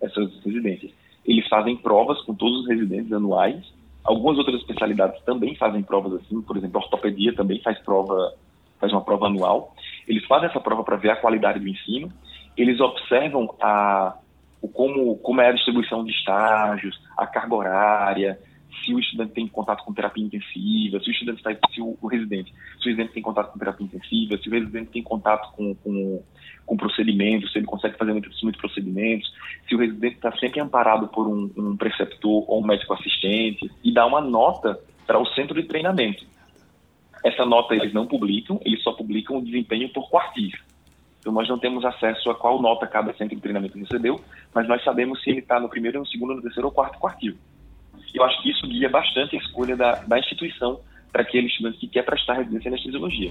essas 0.03 0.45
residências. 0.45 1.02
Eles 1.25 1.47
fazem 1.49 1.77
provas 1.77 2.21
com 2.23 2.35
todos 2.35 2.61
os 2.61 2.69
residentes 2.69 3.13
anuais. 3.13 3.63
Algumas 4.05 4.39
outras 4.39 4.61
especialidades 4.61 5.23
também 5.25 5.55
fazem 5.55 5.83
provas 5.83 6.15
assim, 6.15 6.41
por 6.43 6.57
exemplo, 6.57 6.81
a 6.81 6.85
ortopedia 6.85 7.35
também 7.35 7.61
faz 7.61 7.79
prova, 7.81 8.35
faz 8.81 8.93
uma 8.93 9.03
prova 9.03 9.27
anual. 9.27 9.75
Eles 10.09 10.25
fazem 10.27 10.49
essa 10.49 10.61
prova 10.61 10.83
para 10.83 10.97
ver 10.97 11.11
a 11.11 11.17
qualidade 11.17 11.61
do 11.61 11.69
ensino. 11.69 12.13
Eles 12.57 12.81
observam 12.81 13.55
a, 13.61 14.17
como, 14.73 15.17
como 15.19 15.41
é 15.41 15.49
a 15.49 15.53
distribuição 15.53 16.05
de 16.05 16.13
estágios, 16.13 17.01
a 17.17 17.27
carga 17.27 17.55
horária, 17.55 18.39
se 18.85 18.95
o 18.95 18.99
estudante 18.99 19.33
tem 19.33 19.47
contato 19.47 19.85
com 19.85 19.93
terapia 19.93 20.25
intensiva, 20.25 21.01
se 21.01 21.09
o 21.09 21.13
estudante 21.13 21.39
está, 21.39 21.51
se 21.73 21.81
o, 21.81 21.97
o, 22.01 22.07
residente, 22.07 22.53
se 22.81 22.87
o 22.87 22.91
residente 22.91 23.13
tem 23.13 23.23
contato 23.23 23.53
com 23.53 23.59
terapia 23.59 23.87
intensiva, 23.87 24.37
se 24.39 24.49
o 24.49 24.53
residente 24.53 24.91
tem 24.91 25.03
contato 25.03 25.53
com, 25.53 25.75
com, 25.77 26.23
com 26.73 26.77
procedimentos, 26.77 27.53
se 27.53 27.59
ele 27.59 27.67
consegue 27.67 27.99
fazer 27.99 28.13
muitos, 28.13 28.43
muitos 28.43 28.59
procedimentos, 28.59 29.31
se 29.69 29.75
o 29.75 29.79
residente 29.79 30.15
está 30.15 30.33
sempre 30.39 30.59
amparado 30.59 31.07
por 31.09 31.29
um, 31.29 31.51
um 31.55 31.77
preceptor 31.77 32.45
ou 32.49 32.63
um 32.63 32.67
médico 32.67 32.95
assistente, 32.95 33.71
e 33.85 33.93
dá 33.93 34.07
uma 34.07 34.23
nota 34.23 34.81
para 35.07 35.19
o 35.19 35.27
centro 35.35 35.61
de 35.61 35.69
treinamento. 35.69 36.25
Essa 37.23 37.45
nota 37.45 37.75
eles 37.75 37.93
não 37.93 38.07
publicam, 38.07 38.59
eles 38.65 38.83
só 38.83 38.93
publicam 38.93 39.37
o 39.37 39.45
desempenho 39.45 39.91
por 39.91 40.09
quartis. 40.09 40.55
Então 41.21 41.31
nós 41.31 41.47
não 41.47 41.59
temos 41.59 41.85
acesso 41.85 42.31
a 42.31 42.35
qual 42.35 42.61
nota 42.63 42.87
cada 42.87 43.13
centro 43.13 43.37
de 43.37 43.43
treinamento 43.43 43.79
recebeu, 43.79 44.19
mas 44.55 44.67
nós 44.67 44.83
sabemos 44.83 45.23
se 45.23 45.29
ele 45.29 45.41
está 45.41 45.61
no 45.61 45.69
primeiro, 45.69 45.99
no 45.99 46.07
segundo, 46.07 46.35
no 46.35 46.43
terceiro 46.43 46.69
ou 46.69 46.73
quarto 46.73 46.99
quartil. 46.99 47.37
Eu 48.15 48.25
acho 48.25 48.43
que 48.43 48.51
isso 48.51 48.67
guia 48.67 48.89
bastante 48.89 49.37
a 49.37 49.39
escolha 49.39 49.77
da, 49.77 49.97
da 49.97 50.19
instituição 50.19 50.81
para 51.13 51.21
aquele 51.21 51.49
estudante 51.49 51.77
que 51.77 51.89
quer 51.89 52.03
prestar 52.03 52.35
residência 52.35 52.71
em 52.71 52.73
anestesiologia. 52.73 53.31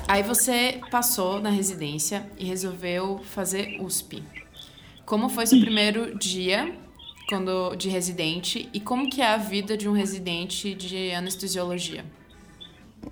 Aí 0.07 0.23
você 0.23 0.81
passou 0.91 1.41
na 1.41 1.51
residência 1.51 2.27
e 2.39 2.45
resolveu 2.45 3.19
fazer 3.19 3.81
USP. 3.81 4.23
Como 5.07 5.29
foi 5.29 5.47
seu 5.47 5.61
primeiro 5.61 6.19
dia 6.19 6.75
quando 7.29 7.75
de 7.75 7.89
residente 7.89 8.69
e 8.73 8.81
como 8.81 9.09
que 9.09 9.23
é 9.23 9.27
a 9.27 9.37
vida 9.37 9.77
de 9.77 9.89
um 9.89 9.93
residente 9.93 10.75
de 10.75 11.13
anestesiologia? 11.13 12.05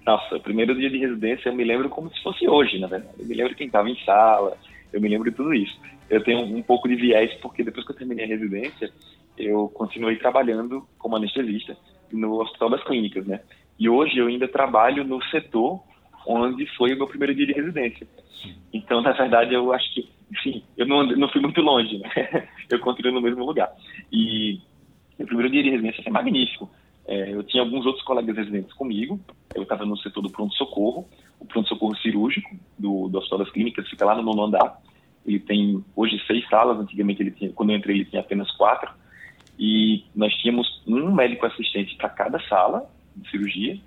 Nossa, 0.06 0.36
o 0.36 0.40
primeiro 0.40 0.74
dia 0.74 0.90
de 0.90 0.98
residência 0.98 1.48
eu 1.48 1.54
me 1.54 1.64
lembro 1.64 1.88
como 1.88 2.12
se 2.12 2.22
fosse 2.22 2.48
hoje, 2.48 2.78
na 2.78 2.86
verdade. 2.86 3.14
Eu 3.18 3.26
me 3.26 3.34
lembro 3.34 3.54
quem 3.54 3.66
estava 3.66 3.88
em 3.88 3.96
sala, 4.04 4.56
eu 4.92 5.00
me 5.00 5.08
lembro 5.08 5.30
de 5.30 5.36
tudo 5.36 5.54
isso. 5.54 5.78
Eu 6.10 6.22
tenho 6.22 6.40
um 6.40 6.62
pouco 6.62 6.88
de 6.88 6.96
viés, 6.96 7.32
porque 7.40 7.64
depois 7.64 7.86
que 7.86 7.92
eu 7.92 7.96
terminei 7.96 8.24
a 8.24 8.28
residência, 8.28 8.92
eu 9.36 9.68
continuei 9.68 10.16
trabalhando 10.16 10.86
como 10.98 11.16
anestesista 11.16 11.76
no 12.12 12.40
Hospital 12.40 12.70
das 12.70 12.84
Clínicas, 12.84 13.26
né? 13.26 13.40
E 13.78 13.88
hoje 13.88 14.18
eu 14.18 14.26
ainda 14.26 14.46
trabalho 14.46 15.04
no 15.04 15.22
setor 15.24 15.80
onde 16.26 16.66
foi 16.76 16.92
o 16.92 16.96
meu 16.96 17.06
primeiro 17.06 17.34
dia 17.34 17.46
de 17.46 17.52
residência. 17.52 18.06
Então, 18.72 19.00
na 19.00 19.12
verdade, 19.12 19.54
eu 19.54 19.72
acho 19.72 19.92
que, 19.94 20.08
enfim, 20.30 20.62
eu 20.76 20.86
não, 20.86 21.04
não 21.04 21.28
fui 21.28 21.40
muito 21.40 21.60
longe, 21.60 21.98
né? 21.98 22.48
Eu 22.70 22.80
continuo 22.80 23.12
no 23.12 23.20
mesmo 23.20 23.44
lugar. 23.44 23.70
E 24.10 24.58
o 25.18 25.26
primeiro 25.26 25.50
dia 25.50 25.62
de 25.62 25.70
residência 25.70 26.02
foi 26.02 26.12
magnífico. 26.12 26.70
É, 27.06 27.32
eu 27.32 27.42
tinha 27.42 27.62
alguns 27.62 27.84
outros 27.84 28.04
colegas 28.04 28.36
residentes 28.36 28.72
comigo. 28.74 29.20
Eu 29.54 29.64
estava 29.64 29.84
no 29.84 29.96
setor 29.98 30.22
do 30.22 30.30
pronto-socorro, 30.30 31.06
pronto-socorro 31.52 31.96
cirúrgico 31.96 32.50
do, 32.78 33.08
do 33.08 33.18
Hospital 33.18 33.40
das 33.40 33.50
Clínicas, 33.50 33.88
fica 33.88 34.04
lá 34.04 34.14
no 34.14 34.22
nono 34.22 34.44
andar. 34.44 34.78
Ele 35.24 35.38
tem 35.38 35.84
hoje 35.94 36.20
seis 36.26 36.48
salas, 36.48 36.78
antigamente 36.78 37.22
ele 37.22 37.30
tinha, 37.30 37.52
quando 37.52 37.70
eu 37.70 37.76
entrei 37.76 37.96
ele 37.96 38.04
tinha 38.06 38.20
apenas 38.20 38.50
quatro. 38.52 38.90
E 39.58 40.04
nós 40.14 40.32
tínhamos 40.34 40.82
um 40.86 41.12
médico 41.12 41.46
assistente 41.46 41.94
para 41.96 42.08
cada 42.08 42.40
sala 42.48 42.90
de 43.14 43.30
cirurgia. 43.30 43.78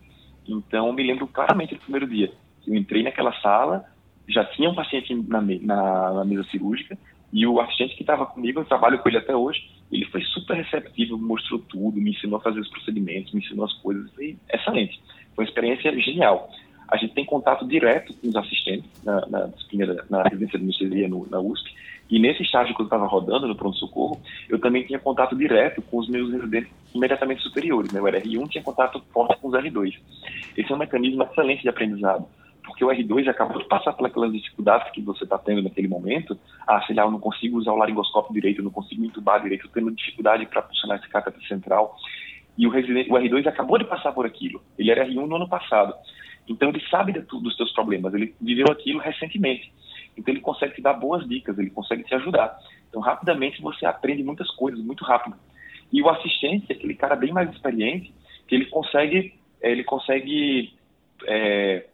Então 0.48 0.94
me 0.94 1.04
lembro 1.04 1.28
claramente 1.28 1.76
do 1.76 1.82
primeiro 1.82 2.08
dia. 2.08 2.32
Eu 2.66 2.76
entrei 2.76 3.04
naquela 3.04 3.34
sala, 3.42 3.84
já 4.28 4.46
tinha 4.46 4.70
um 4.70 4.76
paciente 4.76 5.14
na, 5.28 5.42
na, 5.42 6.14
na 6.14 6.26
mesa 6.26 6.44
cirúrgica 6.46 6.98
e 7.36 7.46
o 7.46 7.60
assistente 7.60 7.96
que 7.96 8.04
estava 8.04 8.26
comigo, 8.26 8.62
eu 8.62 8.66
trabalho 8.66 9.00
com 9.00 9.10
ele 9.10 9.18
até 9.18 9.36
hoje, 9.36 9.70
ele 9.92 10.06
foi 10.06 10.22
super 10.22 10.56
receptivo, 10.56 11.18
mostrou 11.18 11.60
tudo, 11.60 12.00
me 12.00 12.12
ensinou 12.12 12.38
a 12.38 12.42
fazer 12.42 12.62
os 12.62 12.70
procedimentos, 12.70 13.34
me 13.34 13.42
ensinou 13.42 13.66
as 13.66 13.74
coisas, 13.74 14.10
foi 14.14 14.38
excelente. 14.54 15.02
Foi 15.36 15.44
uma 15.44 15.50
experiência 15.50 16.00
genial. 16.00 16.50
A 16.88 16.98
gente 16.98 17.14
tem 17.14 17.26
contato 17.26 17.68
direto 17.68 18.14
com 18.14 18.28
os 18.28 18.36
assistentes 18.36 18.90
na, 19.04 19.26
na 19.28 19.48
disciplina, 19.48 20.06
na 20.10 20.24
residência 20.24 20.60
de 20.60 20.66
anestesia 20.66 21.08
no, 21.08 21.28
na 21.30 21.40
USP, 21.40 21.74
e 22.10 22.20
nesse 22.20 22.44
estágio 22.44 22.76
que 22.76 22.82
eu 22.82 22.86
estava 22.86 23.08
rodando 23.08 23.48
no 23.48 23.56
pronto-socorro, 23.56 24.22
eu 24.48 24.60
também 24.60 24.86
tinha 24.86 25.00
contato 25.00 25.36
direto 25.36 25.82
com 25.82 25.98
os 25.98 26.08
meus 26.08 26.32
residentes 26.32 26.72
imediatamente 26.94 27.42
superiores. 27.42 27.92
Né? 27.92 28.00
O 28.00 28.04
R1 28.04 28.48
tinha 28.50 28.64
contato 28.64 29.04
forte 29.12 29.40
com 29.42 29.48
os 29.48 29.54
R2. 29.56 29.98
Esse 30.56 30.72
é 30.72 30.76
um 30.76 30.78
mecanismo 30.78 31.24
excelente 31.24 31.64
de 31.64 31.70
aprendizado, 31.70 32.26
porque 32.64 32.86
o 32.86 32.90
R2 32.90 33.28
acabou 33.28 33.58
de 33.58 33.68
passar 33.68 33.94
por 33.94 34.06
aquelas 34.06 34.32
dificuldades 34.32 34.92
que 34.92 35.02
você 35.02 35.24
está 35.24 35.38
tendo 35.40 35.64
naquele 35.64 35.88
momento. 35.88 36.38
Ah, 36.68 36.82
sei 36.86 36.96
lá, 36.96 37.04
eu 37.04 37.12
não 37.12 37.20
consigo 37.20 37.58
usar 37.58 37.72
o 37.72 37.78
laringoscópio 37.78 38.34
direito, 38.34 38.60
eu 38.60 38.66
não 38.66 38.72
consigo 38.72 39.04
entubar 39.04 39.42
direito, 39.42 39.68
eu 39.76 39.92
dificuldade 39.92 40.46
para 40.46 40.62
funcionar 40.62 40.98
esse 40.98 41.10
cáteter 41.10 41.42
central. 41.48 41.96
E 42.56 42.68
o, 42.68 42.70
o 42.70 42.74
R2 42.74 43.48
acabou 43.48 43.80
de 43.80 43.86
passar 43.86 44.12
por 44.12 44.26
aquilo. 44.26 44.62
Ele 44.78 44.92
era 44.92 45.06
R1 45.06 45.26
no 45.26 45.36
ano 45.36 45.50
passado. 45.50 45.94
Então 46.48 46.70
ele 46.70 46.82
sabe 46.90 47.14
de 47.14 47.20
dos 47.20 47.56
seus 47.56 47.72
problemas, 47.74 48.14
ele 48.14 48.36
viveu 48.40 48.68
aquilo 48.72 49.00
recentemente. 49.00 49.72
Então 50.18 50.34
ele 50.34 50.42
consegue 50.42 50.76
te 50.76 50.82
dar 50.82 50.94
boas 50.94 51.28
dicas, 51.28 51.58
ele 51.58 51.70
consegue 51.70 52.04
te 52.04 52.14
ajudar. 52.16 52.58
Então 52.90 53.02
rapidamente 53.02 53.62
você 53.62 53.86
aprende 53.86 54.24
muitas 54.24 54.50
coisas, 54.52 54.80
muito 54.80 55.04
rápido. 55.04 55.36
E 55.92 56.02
o 56.02 56.10
assistente 56.10 56.66
é 56.70 56.74
aquele 56.74 56.96
cara 56.96 57.16
bem 57.16 57.32
mais 57.32 57.52
experiente, 57.52 58.14
que 58.48 58.56
ele 58.56 58.66
consegue, 58.66 59.34
eh, 59.62 59.72
ele 59.72 59.84
consegue 59.84 60.74
é, 61.28 61.86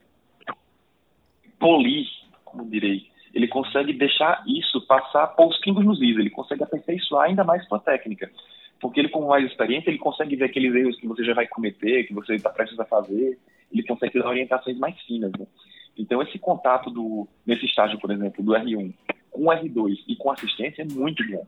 polir, 1.60 2.08
como 2.44 2.70
direi, 2.70 3.10
ele 3.34 3.48
consegue 3.48 3.94
deixar 3.94 4.44
isso 4.46 4.82
passar 4.86 5.28
poucos 5.28 5.60
pingos 5.60 5.86
nos 5.86 6.02
is, 6.02 6.18
ele 6.18 6.30
consegue 6.30 6.64
aperfeiçoar 6.64 7.28
ainda 7.28 7.44
mais 7.44 7.66
sua 7.66 7.80
técnica. 7.80 8.30
Porque 8.80 9.00
ele, 9.00 9.10
como 9.10 9.28
mais 9.28 9.46
experiente, 9.46 9.90
ele 9.90 10.00
consegue 10.00 10.36
ver 10.36 10.46
aqueles 10.46 10.74
erros 10.74 11.00
que 11.00 11.08
você 11.08 11.24
já 11.24 11.34
vai 11.34 11.48
cometer, 11.48 12.04
que 12.06 12.14
você 12.14 12.34
está 12.34 12.50
prestes 12.50 12.80
a 12.80 12.86
fazer, 12.86 13.38
ele 13.72 13.84
consegue 13.84 14.20
dar 14.20 14.30
orientações 14.30 14.78
mais 14.78 15.00
finas. 15.02 15.32
Né? 15.38 15.46
Então, 15.98 16.22
esse 16.22 16.38
contato 16.40 16.90
do, 16.90 17.28
nesse 17.46 17.66
estágio, 17.66 18.00
por 18.00 18.12
exemplo, 18.12 18.44
do 18.44 18.52
R1 18.52 18.94
com 19.30 19.46
o 19.46 19.50
R2 19.50 19.98
e 20.08 20.16
com 20.16 20.32
assistência 20.32 20.82
é 20.82 20.86
muito 20.86 21.26
bom. 21.30 21.46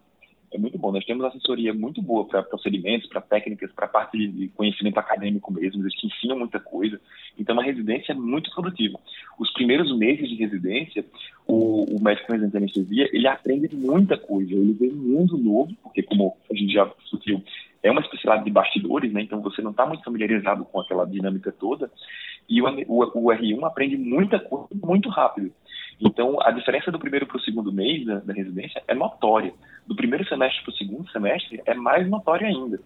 É 0.53 0.57
muito 0.57 0.77
bom. 0.77 0.91
Nós 0.91 1.03
temos 1.03 1.25
assessoria 1.25 1.73
muito 1.73 1.99
boa 1.99 2.25
para 2.25 2.43
procedimentos, 2.43 3.09
para 3.09 3.19
técnicas, 3.19 3.71
para 3.71 3.87
parte 3.87 4.15
de 4.27 4.49
conhecimento 4.49 4.99
acadêmico 4.99 5.51
mesmo. 5.51 5.81
Eles 5.81 5.93
te 5.93 6.05
ensinam 6.05 6.37
muita 6.37 6.59
coisa. 6.59 7.01
Então, 7.37 7.59
a 7.59 7.63
residência 7.63 8.11
é 8.11 8.15
muito 8.15 8.51
produtiva. 8.51 8.99
Os 9.39 9.51
primeiros 9.51 9.95
meses 9.97 10.29
de 10.29 10.35
residência, 10.35 11.03
o, 11.47 11.97
o 11.97 12.01
médico 12.01 12.31
residente 12.31 12.51
de 12.51 12.57
anestesia, 12.57 13.09
ele 13.11 13.27
aprende 13.27 13.75
muita 13.75 14.15
coisa. 14.15 14.53
Ele 14.53 14.73
vê 14.73 14.89
um 14.89 14.95
mundo 14.95 15.37
novo, 15.37 15.73
porque, 15.81 16.03
como 16.03 16.37
a 16.49 16.53
gente 16.53 16.71
já 16.71 16.85
discutiu, 17.01 17.43
é 17.83 17.91
uma 17.91 18.01
especialidade 18.01 18.45
de 18.45 18.51
bastidores, 18.51 19.11
né? 19.11 19.21
Então 19.21 19.41
você 19.41 19.61
não 19.61 19.71
está 19.71 19.85
muito 19.85 20.03
familiarizado 20.03 20.63
com 20.63 20.79
aquela 20.79 21.05
dinâmica 21.05 21.51
toda. 21.51 21.91
E 22.49 22.61
o, 22.61 22.65
o, 22.65 23.03
o 23.03 23.27
R1 23.27 23.63
aprende 23.63 23.97
muita 23.97 24.39
coisa 24.39 24.67
muito 24.81 25.09
rápido. 25.09 25.51
Então, 25.99 26.37
a 26.41 26.51
diferença 26.51 26.91
do 26.91 26.99
primeiro 26.99 27.25
para 27.25 27.37
o 27.37 27.41
segundo 27.41 27.71
mês 27.71 28.05
da, 28.05 28.19
da, 28.19 28.33
residência 28.33 28.81
é 28.87 28.95
notória. 28.95 29.53
Do 29.85 29.95
primeiro 29.95 30.27
semestre 30.27 30.63
para 30.63 30.71
o 30.71 30.75
segundo 30.75 31.11
semestre 31.11 31.61
é 31.65 31.73
mais 31.73 32.09
notória 32.09 32.47
ainda. 32.47 32.79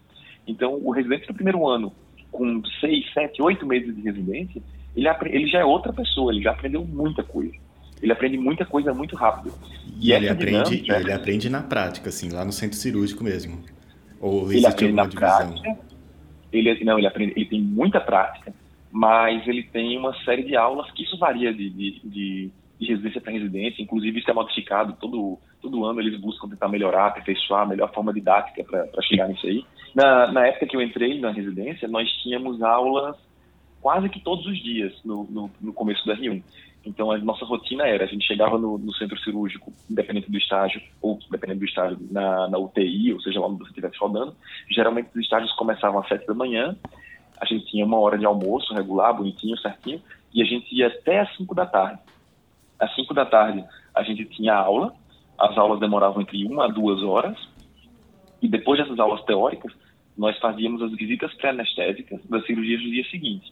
Então, 0.46 0.74
o 0.74 0.92
residente 0.92 1.28
do 1.28 1.34
primeiro 1.34 1.68
ano, 1.68 1.92
com 2.32 2.62
seis, 2.80 3.12
sete, 3.14 3.42
oito 3.42 3.66
meses 3.66 3.96
de 3.96 4.02
residência, 4.02 4.62
ele, 4.96 5.08
ele 5.26 5.48
já 5.48 5.60
é 5.60 5.66
outra 5.66 5.94
pessoa, 5.94 6.32
ele 6.32 6.42
já 6.42 6.52
aprendeu 6.52 6.84
muita 6.84 7.24
coisa. 7.24 7.54
Ele 8.02 8.12
aprende 8.12 8.38
muita 8.38 8.66
coisa 8.66 8.94
muito 8.94 9.16
rápido. 9.16 9.54
E, 10.00 10.10
e 10.10 10.14
ele, 10.14 10.30
aprende, 10.30 10.82
dinâmica, 10.82 11.00
ele 11.00 11.12
aprende 11.12 11.50
na 11.50 11.64
prática, 11.64 12.10
assim, 12.10 12.30
lá 12.30 12.46
no 12.46 12.52
centro 12.52 12.78
cirúrgico 12.78 13.24
mesmo. 13.24 13.64
Ou 14.20 14.52
ele 14.52 14.66
aprende 14.66 14.94
na 14.94 15.06
divisão? 15.06 15.54
prática. 15.54 15.80
Ele, 16.52 16.84
não, 16.84 16.98
ele, 16.98 17.08
aprende, 17.08 17.34
ele 17.36 17.46
tem 17.46 17.62
muita 17.62 18.00
prática, 18.00 18.54
mas 18.92 19.48
ele 19.48 19.64
tem 19.64 19.98
uma 19.98 20.14
série 20.24 20.44
de 20.44 20.56
aulas 20.56 20.90
que 20.92 21.04
isso 21.04 21.18
varia 21.18 21.54
de, 21.54 21.70
de, 21.70 22.02
de 22.04 22.52
de 22.80 22.86
residência 22.86 23.20
para 23.20 23.34
residência, 23.34 23.82
inclusive 23.82 24.20
isso 24.20 24.30
é 24.30 24.34
modificado 24.34 24.96
todo, 25.00 25.40
todo 25.62 25.84
ano, 25.84 26.00
eles 26.00 26.20
buscam 26.20 26.48
tentar 26.48 26.70
melhorar, 26.70 27.08
aperfeiçoar 27.08 27.64
a 27.64 27.66
melhor 27.66 27.92
forma 27.92 28.14
didática 28.14 28.64
para 28.64 29.02
chegar 29.02 29.28
nisso 29.28 29.48
aí. 29.48 29.66
Na, 29.96 30.32
na 30.32 30.48
época 30.48 30.68
que 30.68 30.76
eu 30.76 30.82
entrei 30.82 31.20
na 31.20 31.32
residência, 31.32 31.88
nós 31.88 32.08
tínhamos 32.22 32.62
aulas 32.62 33.16
quase 33.82 34.10
que 34.10 34.20
todos 34.20 34.46
os 34.46 34.62
dias 34.62 34.94
no, 35.04 35.24
no, 35.26 35.52
no 35.60 35.74
começo 35.74 36.06
do 36.06 36.14
R1. 36.14 36.44
Então, 36.88 37.12
a 37.12 37.18
nossa 37.18 37.46
rotina 37.46 37.86
era, 37.86 38.06
a 38.06 38.08
gente 38.08 38.26
chegava 38.26 38.58
no, 38.58 38.78
no, 38.78 38.94
centro 38.96 39.20
cirúrgico, 39.20 39.74
independente 39.90 40.32
do 40.32 40.38
estágio, 40.38 40.82
ou 41.02 41.20
dependendo 41.30 41.60
do 41.60 41.66
estágio, 41.66 41.98
na, 42.10 42.48
na 42.48 42.58
UTI, 42.58 43.14
ou 43.14 43.22
seja, 43.22 43.40
lá 43.40 43.48
onde 43.48 43.60
você 43.60 43.70
estivesse 43.70 43.98
rodando. 44.00 44.36
Geralmente, 44.70 45.10
os 45.14 45.22
estágios 45.22 45.52
começavam 45.54 46.00
às 46.00 46.08
sete 46.08 46.26
da 46.26 46.34
manhã, 46.34 46.76
a 47.40 47.46
gente 47.46 47.66
tinha 47.68 47.86
uma 47.86 48.00
hora 48.00 48.18
de 48.18 48.26
almoço 48.26 48.74
regular, 48.74 49.14
bonitinho, 49.14 49.58
certinho, 49.58 50.02
e 50.34 50.42
a 50.42 50.46
gente 50.46 50.74
ia 50.74 50.88
até 50.88 51.20
às 51.20 51.36
cinco 51.36 51.54
da 51.54 51.66
tarde 51.66 52.00
às 52.80 52.94
5 52.96 53.14
da 53.14 53.26
tarde 53.26 53.64
a 53.94 54.04
gente 54.04 54.26
tinha 54.26 54.54
aula, 54.54 54.94
as 55.38 55.58
aulas 55.58 55.80
demoravam 55.80 56.22
entre 56.22 56.46
uma 56.46 56.66
a 56.66 56.68
duas 56.68 57.02
horas, 57.02 57.38
e 58.42 58.48
depois 58.48 58.80
dessas 58.80 59.00
aulas 59.00 59.24
teóricas, 59.24 59.74
nós 60.16 60.38
fazíamos 60.40 60.82
as 60.82 60.92
visitas 60.92 61.34
pré-anestésicas 61.36 62.22
das 62.26 62.46
cirurgias 62.46 62.82
do 62.82 62.90
dia 62.90 63.04
seguinte. 63.10 63.52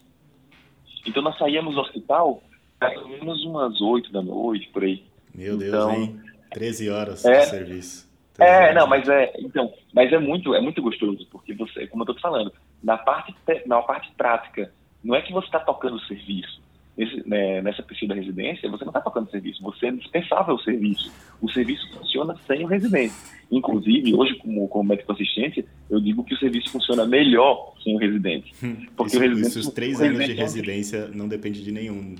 Então 1.06 1.22
nós 1.22 1.36
saíamos 1.38 1.74
do 1.74 1.80
hospital 1.80 2.42
pelo 2.78 3.08
menos 3.08 3.44
umas 3.44 3.80
8 3.80 4.12
da 4.12 4.22
noite, 4.22 4.68
por 4.72 4.84
aí. 4.84 5.02
Meu 5.34 5.56
Deus, 5.56 5.68
então, 5.68 5.94
hein? 5.94 6.20
13 6.50 6.90
horas 6.90 7.24
é, 7.24 7.40
de 7.40 7.46
serviço. 7.46 8.08
É, 8.38 8.74
não, 8.74 8.86
mas 8.86 9.08
é, 9.08 9.32
então, 9.38 9.72
mas 9.94 10.12
é 10.12 10.18
muito, 10.18 10.54
é 10.54 10.60
muito 10.60 10.82
gostoso, 10.82 11.26
porque 11.30 11.54
você, 11.54 11.86
como 11.86 12.02
eu 12.02 12.12
estou 12.12 12.20
falando, 12.20 12.52
na 12.82 12.96
parte, 12.96 13.34
na 13.66 13.80
parte 13.82 14.10
prática, 14.16 14.70
não 15.02 15.14
é 15.14 15.22
que 15.22 15.32
você 15.32 15.46
está 15.46 15.60
tocando 15.60 15.96
o 15.96 16.00
serviço, 16.00 16.60
nesse, 16.96 17.28
né, 17.28 17.60
nessa 17.60 17.82
pesquisa 17.82 18.14
da 18.14 18.20
residência, 18.20 18.70
você 18.70 18.84
não 18.84 18.90
está 18.90 19.00
tocando 19.00 19.30
serviço, 19.30 19.62
você 19.62 19.86
é 19.86 19.92
dispensável 19.92 20.54
o 20.54 20.60
serviço. 20.60 21.12
O 21.40 21.50
serviço 21.50 21.86
funciona 21.92 22.34
sem 22.46 22.64
o 22.64 22.66
residente. 22.66 23.14
Inclusive, 23.50 24.14
hoje, 24.14 24.34
como, 24.36 24.66
como 24.68 24.88
médico 24.88 25.12
assistente, 25.12 25.64
eu 25.90 26.00
digo 26.00 26.24
que 26.24 26.34
o 26.34 26.38
serviço 26.38 26.70
funciona 26.70 27.06
melhor 27.06 27.74
sem 27.82 27.94
o 27.94 27.98
residente. 27.98 28.52
Hum, 28.62 28.86
porque 28.96 29.16
isso, 29.16 29.18
o 29.18 29.28
residente, 29.28 29.48
isso, 29.48 29.68
os 29.68 29.74
três 29.74 30.00
anos 30.00 30.24
de 30.24 30.32
é 30.32 30.34
residência 30.34 31.08
não 31.08 31.28
depende 31.28 31.62
de 31.62 31.70
nenhum, 31.70 32.14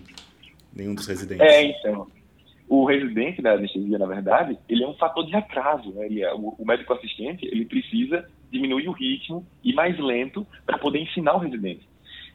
nenhum 0.76 0.94
dos 0.94 1.06
residentes. 1.06 1.44
É, 1.44 1.62
então. 1.64 2.06
O 2.68 2.84
residente 2.84 3.40
da 3.40 3.52
anestesia, 3.52 3.96
na 3.96 4.06
verdade, 4.06 4.58
ele 4.68 4.82
é 4.82 4.88
um 4.88 4.94
fator 4.94 5.24
de 5.24 5.34
atraso. 5.34 5.92
Né? 5.92 6.06
Ele 6.06 6.22
é, 6.22 6.34
o, 6.34 6.54
o 6.58 6.66
médico 6.66 6.92
assistente, 6.92 7.46
ele 7.46 7.64
precisa 7.64 8.28
diminuir 8.50 8.88
o 8.88 8.92
ritmo 8.92 9.46
e 9.62 9.72
mais 9.72 9.96
lento 9.98 10.46
para 10.64 10.78
poder 10.78 11.00
ensinar 11.00 11.34
o 11.34 11.38
residente. 11.38 11.88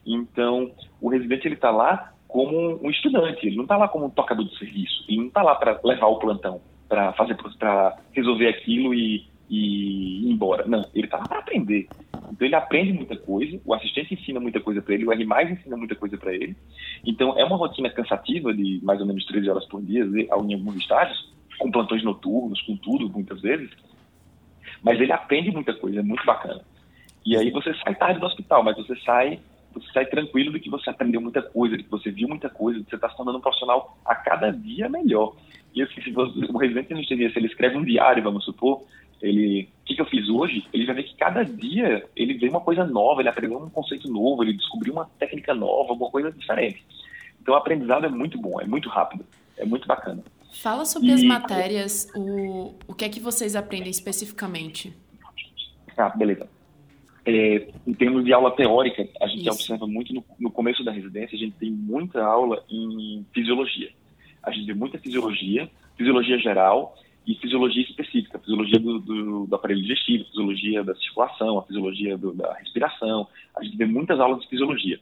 Então, 0.06 0.72
o 1.00 1.10
residente 1.10 1.48
ele 1.48 1.56
está 1.56 1.70
lá 1.70 2.14
como 2.28 2.80
um 2.82 2.90
estudante, 2.90 3.46
ele 3.46 3.58
não 3.58 3.64
está 3.64 3.76
lá 3.76 3.88
como 3.90 4.06
um 4.06 4.10
tocador 4.10 4.46
de 4.46 4.58
serviço, 4.58 5.04
ele 5.08 5.18
não 5.18 5.28
está 5.28 5.44
lá 5.44 5.54
para 5.54 5.80
levar 5.84 6.08
o 6.08 6.18
plantão, 6.18 6.62
para 6.88 7.12
fazer, 7.14 7.36
para 7.60 7.98
resolver 8.14 8.48
aquilo 8.48 8.94
e, 8.94 9.28
e 9.52 10.30
ir 10.30 10.32
embora. 10.32 10.66
Não, 10.66 10.88
ele 10.96 11.06
está 11.06 11.18
lá 11.18 11.28
para 11.28 11.40
aprender. 11.40 11.90
Então 12.32 12.48
ele 12.48 12.56
aprende 12.56 12.94
muita 12.94 13.18
coisa, 13.18 13.60
o 13.66 13.74
assistente 13.74 14.14
ensina 14.14 14.40
muita 14.40 14.62
coisa 14.62 14.82
para 14.82 14.94
ele, 14.94 15.06
o 15.06 15.12
R 15.12 15.52
ensina 15.52 15.76
muita 15.76 15.94
coisa 15.94 16.18
para 16.18 16.34
ele. 16.34 16.56
Então 17.06 17.38
é 17.38 17.44
uma 17.44 17.58
rotina 17.58 17.90
cansativa 17.90 18.54
de 18.54 18.80
mais 18.82 19.02
ou 19.02 19.06
menos 19.06 19.26
13 19.26 19.50
horas 19.50 19.66
por 19.66 19.82
dia, 19.82 20.06
em 20.06 20.32
alguns 20.32 20.78
estágios, 20.78 21.34
com 21.60 21.70
plantões 21.70 22.02
noturnos, 22.02 22.62
com 22.62 22.78
tudo, 22.78 23.10
muitas 23.10 23.42
vezes. 23.42 23.70
Mas 24.82 25.00
ele 25.02 25.12
aprende 25.12 25.52
muita 25.52 25.74
coisa, 25.74 26.00
é 26.00 26.04
muito 26.04 26.26
bacana. 26.26 26.62
E 27.26 27.36
aí 27.36 27.52
você 27.52 27.74
sai 27.84 27.94
tarde 27.96 28.22
do 28.22 28.26
hospital, 28.26 28.64
mas 28.64 28.78
você 28.78 28.96
sai 29.02 29.40
você 29.74 29.90
sai 29.94 30.06
tranquilo 30.06 30.52
de 30.52 30.60
que 30.60 30.70
você 30.70 30.90
aprendeu 30.90 31.22
muita 31.22 31.42
coisa, 31.42 31.78
de 31.78 31.84
que 31.84 31.90
você 31.90 32.12
viu 32.12 32.28
muita 32.28 32.50
coisa, 32.50 32.80
de 32.80 32.86
que 32.86 32.90
você 32.90 32.98
está 32.98 33.10
se 33.10 33.16
tornando 33.16 33.38
um 33.38 33.42
profissional 33.42 33.98
a 34.06 34.16
cada 34.16 34.52
dia 34.52 34.90
melhor. 34.90 35.34
E 35.74 35.82
assim, 35.82 36.02
se 36.02 36.12
você, 36.12 36.40
o 36.40 36.58
residente 36.58 36.88
de 36.88 36.94
anestesia, 36.94 37.32
se 37.32 37.40
ele 37.40 37.48
escreve 37.48 37.78
um 37.78 37.84
diário, 37.84 38.22
vamos 38.22 38.44
supor, 38.44 38.84
ele, 39.22 39.70
o 39.82 39.86
que, 39.86 39.96
que, 39.96 40.02
eu 40.02 40.06
fiz 40.06 40.28
hoje, 40.30 40.66
ele 40.74 40.86
vai 40.86 40.96
ver 40.96 41.04
que 41.04 41.16
cada 41.16 41.44
dia 41.44 42.08
ele 42.16 42.34
vê 42.34 42.50
uma 42.50 42.62
coisa 42.62 42.86
nova, 42.86 43.22
ele 43.22 43.30
aprendeu 43.30 43.60
um 43.60 43.70
conceito 43.70 44.10
novo, 44.10 44.44
ele 44.44 44.54
descobriu 44.54 44.94
uma 44.94 45.06
técnica 45.20 45.54
nova, 45.54 45.92
alguma 45.92 46.10
coisa 46.10 46.32
diferente. 46.32 46.84
Então 47.42 47.54
o 47.54 47.58
aprendizado 47.58 48.06
é 48.06 48.10
muito 48.10 48.40
bom, 48.40 48.60
é 48.60 48.66
muito 48.66 48.90
rápido, 48.90 49.26
é 49.58 49.66
muito 49.66 49.88
bacana. 49.88 50.24
Fala 50.62 50.86
sobre 50.86 51.10
e... 51.10 51.14
as 51.14 51.24
matérias, 51.24 52.12
o, 52.16 52.76
o 52.88 52.94
que 52.94 53.06
é 53.06 53.10
que 53.10 53.20
vocês 53.20 53.56
aprendem 53.56 53.90
especificamente? 53.90 54.94
Ah, 55.98 56.10
beleza. 56.10 56.50
É, 57.24 57.68
em 57.86 57.94
termos 57.94 58.26
de 58.26 58.34
aula 58.34 58.56
teórica, 58.56 59.08
a 59.22 59.28
gente 59.28 59.42
Isso. 59.42 59.52
observa 59.52 59.86
muito 59.86 60.12
no, 60.14 60.26
no, 60.40 60.50
começo 60.50 60.84
da 60.84 60.92
residência, 60.92 61.36
a 61.36 61.40
gente 61.40 61.56
tem 61.58 61.72
muita 61.72 62.24
aula 62.24 62.64
em 62.70 63.26
fisiologia. 63.32 63.92
A 64.42 64.50
gente 64.50 64.66
vê 64.66 64.74
muita 64.74 64.98
fisiologia, 64.98 65.70
fisiologia 65.96 66.40
geral 66.40 66.96
e 67.26 67.36
fisiologia 67.36 67.84
específica, 67.84 68.40
fisiologia 68.40 68.80
do, 68.80 69.00
do, 69.00 69.48
do 69.48 69.56
aparelho 69.56 69.82
digestivo, 69.82 70.26
fisiologia 70.26 70.84
da 70.84 70.96
circulação, 70.96 71.60
a 71.60 71.64
fisiologia 71.64 72.18
do, 72.18 72.34
da 72.34 72.54
respiração. 72.56 73.28
A 73.56 73.64
gente 73.64 73.78
vê 73.78 73.86
muitas 73.86 74.20
aulas 74.20 74.42
de 74.42 74.48
fisiologia. 74.48 75.00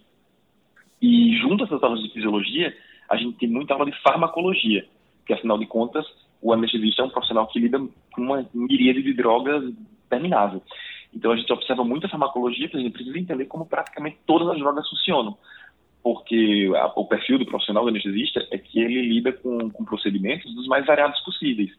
E 1.01 1.37
junto 1.37 1.63
a 1.63 1.67
essas 1.67 1.81
aulas 1.81 2.01
de 2.01 2.09
fisiologia, 2.09 2.75
a 3.09 3.15
gente 3.15 3.37
tem 3.37 3.49
muita 3.49 3.73
aula 3.73 3.85
de 3.85 4.01
farmacologia, 4.01 4.85
que 5.25 5.33
afinal 5.33 5.57
de 5.57 5.65
contas, 5.65 6.05
o 6.41 6.53
anestesista 6.53 7.01
é 7.01 7.05
um 7.05 7.09
profissional 7.09 7.47
que 7.47 7.59
lida 7.59 7.79
com 8.13 8.21
uma 8.21 8.45
miríade 8.53 9.01
de 9.01 9.13
drogas 9.13 9.73
terminável. 10.09 10.61
Então 11.13 11.31
a 11.31 11.37
gente 11.37 11.51
observa 11.51 11.83
muita 11.83 12.09
farmacologia, 12.09 12.67
porque 12.67 12.77
a 12.77 12.81
gente 12.81 12.93
precisa 12.93 13.17
entender 13.17 13.45
como 13.45 13.65
praticamente 13.65 14.17
todas 14.25 14.49
as 14.49 14.59
drogas 14.59 14.87
funcionam. 14.89 15.37
Porque 16.03 16.71
a, 16.75 16.87
o 16.95 17.05
perfil 17.05 17.39
do 17.39 17.45
profissional 17.45 17.83
do 17.83 17.89
anestesista 17.89 18.45
é 18.51 18.57
que 18.57 18.79
ele 18.79 19.01
lida 19.01 19.31
com, 19.33 19.69
com 19.69 19.85
procedimentos 19.85 20.53
dos 20.53 20.67
mais 20.67 20.85
variados 20.85 21.19
possíveis. 21.21 21.71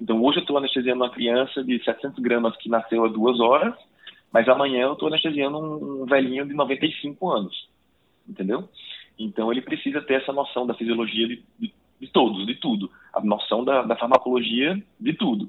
Então 0.00 0.22
hoje 0.22 0.38
eu 0.38 0.42
estou 0.42 0.56
anestesiando 0.56 1.02
uma 1.02 1.10
criança 1.10 1.62
de 1.62 1.82
700 1.84 2.18
gramas 2.20 2.56
que 2.56 2.68
nasceu 2.68 3.04
há 3.04 3.08
duas 3.08 3.38
horas, 3.38 3.74
mas 4.32 4.48
amanhã 4.48 4.82
eu 4.82 4.92
estou 4.94 5.08
anestesiando 5.08 5.58
um, 5.58 6.02
um 6.02 6.06
velhinho 6.06 6.46
de 6.46 6.54
95 6.54 7.28
anos. 7.30 7.68
Entendeu? 8.28 8.68
Então 9.18 9.52
ele 9.52 9.60
precisa 9.60 10.00
ter 10.00 10.22
essa 10.22 10.32
noção 10.32 10.66
da 10.66 10.74
fisiologia 10.74 11.28
de, 11.28 11.42
de, 11.58 11.72
de 12.00 12.06
todos, 12.08 12.46
de 12.46 12.54
tudo. 12.54 12.90
A 13.12 13.20
noção 13.20 13.64
da, 13.64 13.82
da 13.82 13.96
farmacologia 13.96 14.80
de 14.98 15.12
tudo. 15.12 15.48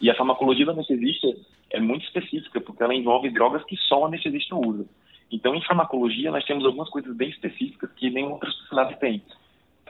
E 0.00 0.10
a 0.10 0.14
farmacologia 0.16 0.66
do 0.66 0.72
anestesista 0.72 1.28
é 1.70 1.80
muito 1.80 2.04
específica, 2.04 2.60
porque 2.60 2.82
ela 2.82 2.94
envolve 2.94 3.30
drogas 3.30 3.64
que 3.64 3.76
só 3.76 4.00
o 4.00 4.06
anestesista 4.06 4.54
usa. 4.54 4.84
Então, 5.30 5.54
em 5.54 5.64
farmacologia, 5.64 6.30
nós 6.30 6.44
temos 6.44 6.64
algumas 6.66 6.90
coisas 6.90 7.16
bem 7.16 7.30
específicas 7.30 7.90
que 7.92 8.10
nenhuma 8.10 8.34
outra 8.34 8.50
especialidade 8.50 9.00
tem. 9.00 9.22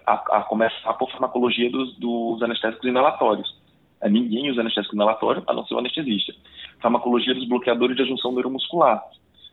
A, 0.06 0.38
a 0.38 0.42
começar 0.42 0.92
por 0.94 1.10
farmacologia 1.10 1.70
dos, 1.70 1.96
dos 1.96 2.42
anestésicos 2.42 2.88
inalatórios. 2.88 3.61
A 4.02 4.08
ninguém 4.08 4.50
usa 4.50 4.60
anestésico 4.60 4.94
inalatório, 4.94 5.42
a 5.46 5.52
não 5.52 5.64
ser 5.64 5.74
o 5.74 5.78
anestesista. 5.78 6.34
Farmacologia 6.80 7.34
dos 7.34 7.48
bloqueadores 7.48 7.96
de 7.96 8.04
junção 8.04 8.32
neuromuscular. 8.32 9.02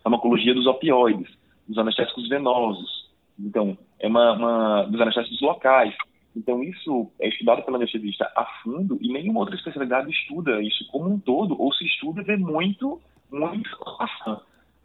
Farmacologia 0.03 0.53
dos 0.53 0.65
opioides, 0.65 1.29
dos 1.67 1.77
anestésicos 1.77 2.27
venosos. 2.27 3.09
Então, 3.39 3.77
é 3.99 4.07
uma, 4.07 4.33
uma 4.33 4.83
dos 4.83 4.99
anestésicos 4.99 5.39
locais. 5.41 5.95
Então, 6.35 6.63
isso 6.63 7.11
é 7.19 7.27
estudado 7.29 7.63
pelo 7.63 7.77
anestesista 7.77 8.31
a 8.35 8.45
fundo 8.63 8.97
e 9.01 9.11
nenhuma 9.11 9.41
outra 9.41 9.55
especialidade 9.55 10.09
estuda 10.09 10.61
isso 10.61 10.87
como 10.91 11.09
um 11.09 11.19
todo, 11.19 11.59
ou 11.59 11.73
se 11.73 11.85
estuda, 11.85 12.23
vê 12.23 12.37
muito, 12.37 12.99
muito 13.31 13.67
informação. 13.67 14.41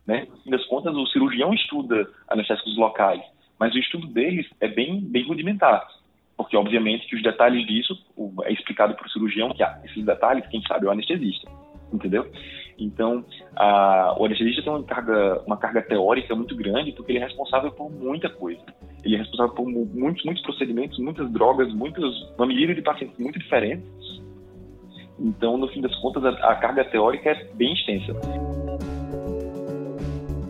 Né? 0.07 0.27
No 0.31 0.37
fim 0.38 0.50
das 0.50 0.64
contas, 0.66 0.94
o 0.94 1.07
cirurgião 1.07 1.55
estuda 1.55 2.09
anestésicos 2.29 2.77
locais, 2.77 3.22
mas 3.59 3.74
o 3.74 3.79
estudo 3.79 4.07
deles 4.09 4.46
é 4.61 4.68
bem, 4.68 5.00
bem 5.00 5.27
rudimentar, 5.27 5.87
porque, 6.37 6.57
obviamente, 6.57 7.07
que 7.07 7.16
os 7.16 7.23
detalhes 7.23 7.66
disso 7.66 7.97
é 8.44 8.53
explicado 8.53 8.94
para 8.94 9.07
o 9.07 9.11
cirurgião, 9.11 9.51
que 9.51 9.62
ah, 9.62 9.81
esses 9.85 10.05
detalhes, 10.05 10.47
quem 10.49 10.62
sabe, 10.62 10.87
é 10.87 10.88
o 10.88 10.92
anestesista, 10.92 11.49
entendeu? 11.92 12.31
Então, 12.79 13.25
a, 13.55 14.16
o 14.18 14.25
anestesista 14.25 14.62
tem 14.62 14.73
uma 14.73 14.83
carga, 14.83 15.42
uma 15.47 15.57
carga 15.57 15.83
teórica 15.83 16.35
muito 16.35 16.57
grande, 16.57 16.92
porque 16.92 17.12
ele 17.12 17.20
é 17.20 17.25
responsável 17.25 17.70
por 17.70 17.90
muita 17.90 18.29
coisa. 18.29 18.62
Ele 19.05 19.14
é 19.14 19.18
responsável 19.18 19.55
por 19.55 19.66
muitos, 19.66 20.25
muitos 20.25 20.42
procedimentos, 20.42 20.99
muitas 20.99 21.31
drogas, 21.31 21.73
muitos, 21.73 22.33
uma 22.37 22.47
medida 22.47 22.75
de 22.75 22.83
pacientes 22.83 23.16
muito 23.18 23.38
diferentes. 23.38 23.87
Então, 25.18 25.57
no 25.57 25.68
fim 25.68 25.81
das 25.81 25.94
contas, 26.01 26.25
a, 26.25 26.31
a 26.31 26.57
carga 26.57 26.85
teórica 26.85 27.31
é 27.31 27.44
bem 27.55 27.73
extensa. 27.75 28.12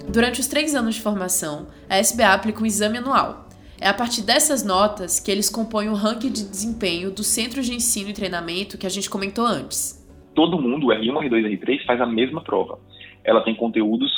Durante 0.08 0.40
os 0.40 0.46
três 0.46 0.74
anos 0.74 0.94
de 0.94 1.02
formação, 1.02 1.66
a 1.90 1.98
SBA 1.98 2.32
aplica 2.32 2.62
um 2.62 2.66
exame 2.66 2.98
anual. 2.98 3.43
É 3.84 3.88
a 3.88 3.92
partir 3.92 4.22
dessas 4.22 4.64
notas 4.64 5.20
que 5.20 5.30
eles 5.30 5.50
compõem 5.50 5.90
o 5.90 5.94
ranking 5.94 6.32
de 6.32 6.48
desempenho 6.48 7.10
dos 7.10 7.26
centros 7.26 7.66
de 7.66 7.74
ensino 7.74 8.08
e 8.08 8.14
treinamento 8.14 8.78
que 8.78 8.86
a 8.86 8.88
gente 8.88 9.10
comentou 9.10 9.44
antes. 9.44 10.02
Todo 10.34 10.58
mundo, 10.58 10.86
R1, 10.86 11.12
R2 11.28 11.60
R3, 11.60 11.84
faz 11.84 12.00
a 12.00 12.06
mesma 12.06 12.40
prova. 12.42 12.78
Ela 13.22 13.42
tem 13.44 13.54
conteúdos 13.54 14.10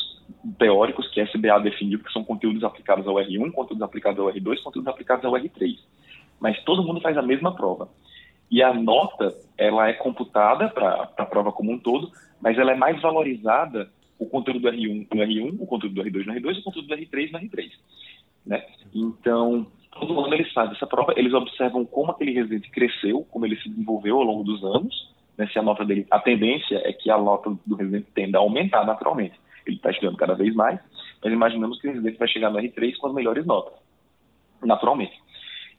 teóricos 0.57 1.09
que 1.09 1.21
a 1.21 1.25
SBA 1.25 1.59
definiu 1.59 1.99
que 1.99 2.13
são 2.13 2.23
conteúdos 2.23 2.63
aplicados 2.63 3.09
ao 3.09 3.17
R1, 3.17 3.51
conteúdos 3.51 3.83
aplicados 3.83 4.21
ao 4.21 4.33
R2, 4.33 4.63
conteúdos 4.63 4.87
aplicados 4.87 5.25
ao 5.25 5.33
R3. 5.33 5.77
Mas 6.39 6.63
todo 6.63 6.85
mundo 6.85 7.01
faz 7.01 7.19
a 7.19 7.23
mesma 7.23 7.53
prova. 7.53 7.89
E 8.49 8.63
a 8.63 8.73
nota, 8.73 9.35
ela 9.59 9.89
é 9.89 9.95
computada 9.95 10.69
para 10.69 11.11
a 11.17 11.27
prova 11.27 11.51
como 11.51 11.73
um 11.73 11.79
todo, 11.81 12.13
mas 12.41 12.57
ela 12.57 12.71
é 12.71 12.77
mais 12.77 13.03
valorizada 13.03 13.91
o 14.17 14.27
conteúdo 14.27 14.61
do 14.61 14.69
R1 14.69 15.09
no 15.13 15.21
R1, 15.23 15.57
o 15.59 15.67
conteúdo 15.67 15.97
do 15.97 16.05
R2 16.05 16.25
no 16.25 16.35
R2 16.35 16.55
e 16.55 16.61
o 16.61 16.63
conteúdo 16.63 16.87
do 16.87 16.95
R3 16.95 17.33
no 17.33 17.41
R3. 17.41 17.71
Né? 18.47 18.65
Então, 18.95 19.67
todo 19.91 20.21
ano 20.21 20.35
eles 20.35 20.53
fazem 20.53 20.75
essa 20.75 20.87
prova, 20.87 21.15
eles 21.17 21.35
observam 21.35 21.85
como 21.85 22.13
aquele 22.13 22.33
residente 22.33 22.71
cresceu, 22.71 23.27
como 23.31 23.45
ele 23.45 23.57
se 23.57 23.69
desenvolveu 23.69 24.17
ao 24.17 24.23
longo 24.23 24.45
dos 24.45 24.63
anos, 24.65 25.13
né? 25.37 25.47
se 25.49 25.59
a 25.59 25.63
nota 25.63 25.85
dele, 25.85 26.07
a 26.11 26.21
tendência 26.21 26.81
é 26.85 26.93
que 26.93 27.11
a 27.11 27.19
nota 27.19 27.57
do 27.67 27.77
residente 27.77 28.07
tenda 28.15 28.39
a 28.39 28.41
aumentar 28.41 28.87
naturalmente. 28.87 29.39
Ele 29.67 29.77
está 29.77 29.91
estudando 29.91 30.17
cada 30.17 30.35
vez 30.35 30.55
mais, 30.55 30.81
mas 31.23 31.33
imaginamos 31.33 31.81
que 31.81 31.89
o 31.89 31.93
residente 31.93 32.19
vai 32.19 32.29
chegar 32.29 32.51
no 32.51 32.59
R3 32.59 32.97
com 32.97 33.09
as 33.09 33.15
melhores 33.15 33.45
notas, 33.45 33.75
naturalmente. 34.63 35.21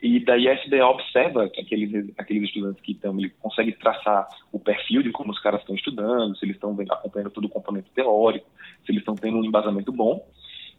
E 0.01 0.19
daí 0.19 0.47
a 0.47 0.53
SBA 0.53 0.85
observa 0.85 1.49
que 1.49 1.59
aqueles, 1.59 2.13
aqueles 2.17 2.43
estudantes 2.43 2.81
que 2.83 2.91
estão, 2.91 3.17
ele 3.17 3.29
consegue 3.41 3.71
traçar 3.71 4.27
o 4.51 4.59
perfil 4.59 5.01
de 5.01 5.11
como 5.11 5.31
os 5.31 5.39
caras 5.39 5.61
estão 5.61 5.75
estudando, 5.75 6.37
se 6.37 6.45
eles 6.45 6.55
estão 6.55 6.77
acompanhando 6.91 7.31
todo 7.31 7.45
o 7.45 7.49
componente 7.49 7.89
teórico, 7.95 8.47
se 8.85 8.91
eles 8.91 9.01
estão 9.01 9.15
tendo 9.15 9.37
um 9.37 9.45
embasamento 9.45 9.91
bom. 9.91 10.23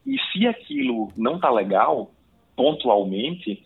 E 0.06 0.18
se 0.32 0.46
aquilo 0.46 1.12
não 1.16 1.36
está 1.36 1.50
legal, 1.50 2.10
pontualmente, 2.56 3.62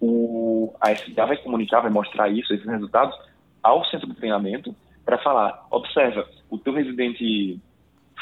o, 0.00 0.74
a 0.80 0.90
SBA 0.92 1.26
vai 1.26 1.36
comunicar, 1.36 1.80
vai 1.80 1.90
mostrar 1.90 2.28
isso, 2.28 2.52
esses 2.52 2.66
resultados, 2.66 3.16
ao 3.62 3.84
centro 3.84 4.08
de 4.08 4.16
treinamento 4.16 4.74
para 5.04 5.18
falar, 5.18 5.66
observa, 5.70 6.28
o 6.50 6.58
teu 6.58 6.72
residente 6.72 7.60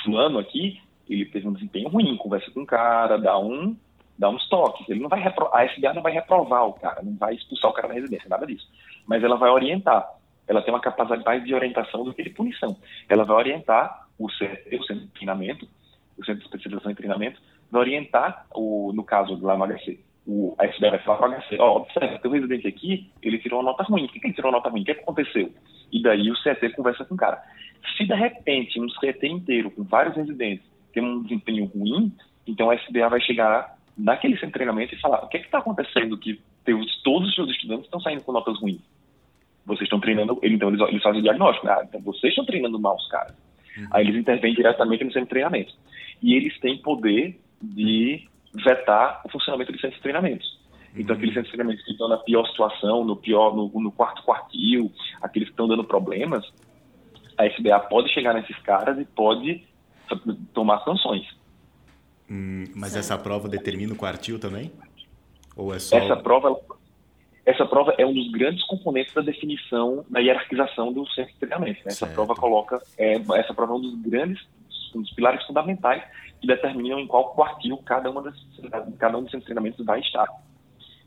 fulano 0.04 0.38
aqui, 0.38 0.80
ele 1.08 1.24
teve 1.24 1.48
um 1.48 1.52
desempenho 1.52 1.88
ruim, 1.88 2.16
conversa 2.16 2.50
com 2.50 2.62
o 2.62 2.66
cara, 2.66 3.16
dá 3.16 3.38
um 3.38 3.76
dar 4.20 4.28
uns 4.28 4.46
toques. 4.48 4.86
Ele 4.88 5.00
não 5.00 5.08
vai. 5.08 5.22
A 5.52 5.64
SBA 5.64 5.94
não 5.94 6.02
vai 6.02 6.12
reprovar 6.12 6.66
o 6.66 6.74
cara, 6.74 7.02
não 7.02 7.16
vai 7.16 7.34
expulsar 7.34 7.70
o 7.70 7.74
cara 7.74 7.88
da 7.88 7.94
residência, 7.94 8.28
nada 8.28 8.46
disso. 8.46 8.68
Mas 9.06 9.24
ela 9.24 9.36
vai 9.36 9.50
orientar. 9.50 10.06
Ela 10.46 10.60
tem 10.60 10.74
uma 10.74 10.80
capacidade 10.80 11.44
de 11.44 11.54
orientação 11.54 12.04
do 12.04 12.12
que 12.12 12.22
de 12.22 12.30
punição. 12.30 12.76
Ela 13.08 13.24
vai 13.24 13.36
orientar 13.36 14.06
o 14.18 14.26
o 14.26 14.30
centro 14.30 15.00
de 15.00 15.08
treinamento, 15.08 15.66
o 16.18 16.24
centro 16.24 16.40
de 16.40 16.44
especialização 16.44 16.90
em 16.92 16.94
treinamento, 16.94 17.40
orientar, 17.78 18.46
o, 18.54 18.92
no 18.92 19.04
caso 19.04 19.36
no 19.36 19.66
HC, 19.66 19.98
o, 20.26 20.54
a 20.58 20.66
vai 20.90 20.98
falar 21.00 21.18
para 21.18 21.28
o 21.30 21.40
HC, 21.40 21.56
ó, 21.58 21.76
observa, 21.78 22.18
teu 22.18 22.30
residente 22.30 22.66
aqui, 22.66 23.10
ele 23.22 23.38
tirou 23.38 23.60
uma 23.60 23.70
nota 23.70 23.82
ruim. 23.84 24.06
Por 24.06 24.12
que 24.12 24.26
ele 24.26 24.34
tirou 24.34 24.50
uma 24.50 24.58
nota 24.58 24.70
ruim? 24.70 24.82
O 24.82 24.84
que, 24.84 24.92
é 24.92 24.94
aconteceu? 24.94 25.52
E 25.92 26.02
daí 26.02 26.30
o 26.30 26.34
CT 26.34 26.70
conversa 26.76 27.04
com 27.04 27.14
o 27.14 27.18
cara. 27.18 27.42
Se 27.96 28.04
de 28.04 28.14
repente 28.14 28.80
um 28.80 28.86
CT 28.86 29.26
inteiro, 29.26 29.70
com 29.70 29.82
vários 29.82 30.16
residentes, 30.16 30.64
tem 30.92 31.02
um 31.02 31.22
desempenho 31.22 31.66
ruim, 31.66 32.12
então 32.46 32.70
a 32.70 32.74
SBA 32.74 33.08
vai 33.08 33.20
chegar 33.20 33.76
naquele 33.96 34.34
centro 34.34 34.48
de 34.48 34.52
treinamento 34.54 34.94
e 34.94 35.00
falar: 35.00 35.24
o 35.24 35.28
que 35.28 35.36
é 35.36 35.40
está 35.40 35.58
acontecendo 35.58 36.16
que 36.18 36.40
teus, 36.64 37.02
todos 37.02 37.28
os 37.28 37.34
seus 37.34 37.50
estudantes 37.50 37.86
estão 37.86 38.00
saindo 38.00 38.22
com 38.22 38.32
notas 38.32 38.58
ruins? 38.60 38.80
Vocês 39.64 39.82
estão 39.82 40.00
treinando, 40.00 40.38
então 40.42 40.68
eles, 40.68 40.80
eles 40.80 41.02
fazem 41.02 41.20
o 41.20 41.22
diagnóstico, 41.22 41.66
né? 41.66 41.72
ah, 41.72 41.84
então 41.84 42.00
vocês 42.00 42.32
estão 42.32 42.44
treinando 42.44 42.78
mal 42.78 42.96
os 42.96 43.08
caras. 43.08 43.34
Uhum. 43.76 43.86
Aí 43.92 44.06
eles 44.06 44.16
intervêm 44.16 44.54
diretamente 44.54 45.04
no 45.04 45.12
centro 45.12 45.26
de 45.26 45.30
treinamento. 45.30 45.72
E 46.22 46.34
eles 46.34 46.58
têm 46.60 46.78
poder 46.78 47.38
de 47.60 48.28
vetar 48.54 49.20
o 49.24 49.28
funcionamento 49.28 49.72
de 49.72 49.80
centros 49.80 49.96
de 49.96 50.02
treinamentos. 50.02 50.60
Então, 50.96 51.14
aqueles 51.14 51.34
centros 51.34 51.50
de 51.50 51.56
treinamento 51.56 51.84
que 51.84 51.92
estão 51.92 52.08
na 52.08 52.18
pior 52.18 52.46
situação, 52.48 53.04
no 53.04 53.16
pior, 53.16 53.54
no, 53.54 53.68
no 53.80 53.92
quarto 53.92 54.22
quartil, 54.22 54.92
aqueles 55.22 55.48
que 55.48 55.52
estão 55.52 55.68
dando 55.68 55.84
problemas, 55.84 56.44
a 57.38 57.46
SBA 57.46 57.78
pode 57.80 58.12
chegar 58.12 58.34
nesses 58.34 58.56
caras 58.58 58.98
e 58.98 59.04
pode 59.04 59.64
tomar 60.52 60.82
sanções. 60.84 61.26
Hum, 62.28 62.64
mas 62.74 62.96
essa 62.96 63.16
prova 63.16 63.48
determina 63.48 63.92
o 63.92 63.96
quartil 63.96 64.38
também? 64.38 64.72
Ou 65.56 65.74
é 65.74 65.78
só... 65.78 65.96
Essa 65.96 66.16
prova, 66.16 66.60
essa 67.46 67.64
prova 67.66 67.94
é 67.96 68.04
um 68.04 68.12
dos 68.12 68.30
grandes 68.32 68.64
componentes 68.66 69.14
da 69.14 69.20
definição, 69.20 70.04
da 70.08 70.20
hierarquização 70.20 70.92
do 70.92 71.06
centro 71.10 71.32
de 71.32 71.38
treinamento. 71.38 71.78
Né? 71.80 71.86
Essa 71.86 72.06
prova 72.08 72.34
coloca, 72.34 72.82
é, 72.98 73.14
essa 73.36 73.54
prova 73.54 73.74
é 73.74 73.76
um 73.76 73.80
dos 73.80 74.02
grandes, 74.02 74.40
um 74.94 75.02
dos 75.02 75.12
pilares 75.12 75.44
fundamentais 75.46 76.02
que 76.40 76.46
determinam 76.46 76.98
em 76.98 77.06
qual 77.06 77.34
quartil 77.34 77.76
cada, 77.78 78.10
uma 78.10 78.22
das, 78.22 78.34
cada 78.98 79.18
um 79.18 79.22
dos 79.22 79.30
centros 79.30 79.42
de 79.42 79.46
treinamento 79.46 79.84
vai 79.84 80.00
estar. 80.00 80.26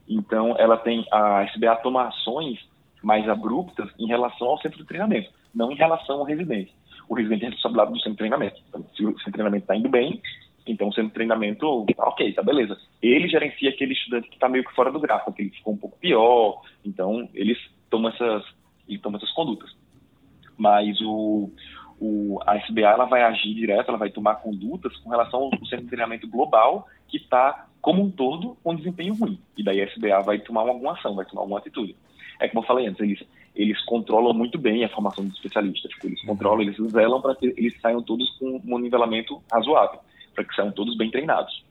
Então, 0.08 0.56
ela 0.58 0.78
tem, 0.78 1.06
a 1.12 1.44
SBA 1.46 1.76
toma 1.78 2.08
ações 2.08 2.60
mais 3.02 3.28
abruptas 3.28 3.90
em 3.98 4.08
relação 4.08 4.48
ao 4.48 4.60
centro 4.60 4.78
de 4.78 4.86
treinamento, 4.86 5.30
não 5.54 5.72
em 5.72 5.76
relação 5.76 6.20
ao 6.20 6.26
residente. 6.26 6.74
O 7.10 7.16
residente 7.16 7.46
é 7.46 7.50
responsável 7.50 7.94
do 7.94 7.98
centro 7.98 8.12
de 8.12 8.18
treinamento. 8.18 8.62
Então, 8.70 8.86
se 8.96 9.04
o 9.04 9.10
centro 9.10 9.26
de 9.26 9.32
treinamento 9.32 9.64
está 9.64 9.76
indo 9.76 9.90
bem, 9.90 10.22
então, 10.66 10.92
sendo 10.92 11.10
treinamento, 11.10 11.86
ok, 11.98 12.34
tá 12.34 12.42
beleza. 12.42 12.78
Ele 13.02 13.28
gerencia 13.28 13.70
aquele 13.70 13.94
estudante 13.94 14.30
que 14.30 14.36
está 14.36 14.48
meio 14.48 14.64
que 14.64 14.74
fora 14.74 14.92
do 14.92 15.00
gráfico, 15.00 15.34
que 15.34 15.42
ele 15.42 15.52
ficou 15.52 15.74
um 15.74 15.78
pouco 15.78 15.98
pior. 16.00 16.62
Então, 16.86 17.28
eles 17.34 17.58
tomam 17.90 18.12
essas, 18.12 18.46
eles 18.88 19.02
tomam 19.02 19.18
essas 19.18 19.32
condutas. 19.32 19.70
Mas 20.58 21.00
o, 21.02 21.52
o, 22.00 22.40
a 22.46 22.58
SBA 22.58 22.82
ela 22.82 23.06
vai 23.06 23.24
agir 23.24 23.54
direto, 23.54 23.90
ela 23.90 23.98
vai 23.98 24.10
tomar 24.10 24.36
condutas 24.36 24.96
com 24.98 25.10
relação 25.10 25.42
ao 25.42 25.52
treinamento 25.88 26.28
global 26.28 26.88
que 27.08 27.18
está, 27.18 27.68
como 27.82 28.04
um 28.04 28.12
todo, 28.12 28.58
com 28.64 28.76
desempenho 28.76 29.14
ruim. 29.14 29.40
E 29.58 29.64
daí 29.64 29.82
a 29.82 29.86
SBA 29.86 30.20
vai 30.22 30.40
tomar 30.40 30.62
alguma 30.62 30.94
ação, 30.94 31.16
vai 31.16 31.26
tomar 31.26 31.42
alguma 31.42 31.60
atitude. 31.60 31.96
É 32.40 32.48
como 32.48 32.64
eu 32.64 32.68
falei 32.68 32.88
antes, 32.88 33.02
eles, 33.02 33.24
eles 33.56 33.84
controlam 33.86 34.34
muito 34.34 34.58
bem 34.58 34.84
a 34.84 34.90
formação 34.90 35.26
dos 35.26 35.36
especialistas. 35.36 35.92
Tipo, 35.92 36.08
eles 36.08 36.22
controlam, 36.26 36.62
eles 36.62 36.78
zelam 36.92 37.22
para 37.22 37.36
que 37.36 37.54
eles 37.58 37.80
saiam 37.80 38.02
todos 38.02 38.30
com 38.38 38.62
um 38.66 38.80
nivelamento 38.80 39.42
razoável 39.52 40.00
para 40.34 40.44
que 40.44 40.56
saiam 40.56 40.72
todos 40.72 40.98
bem 40.98 41.10
treinados. 41.10 41.64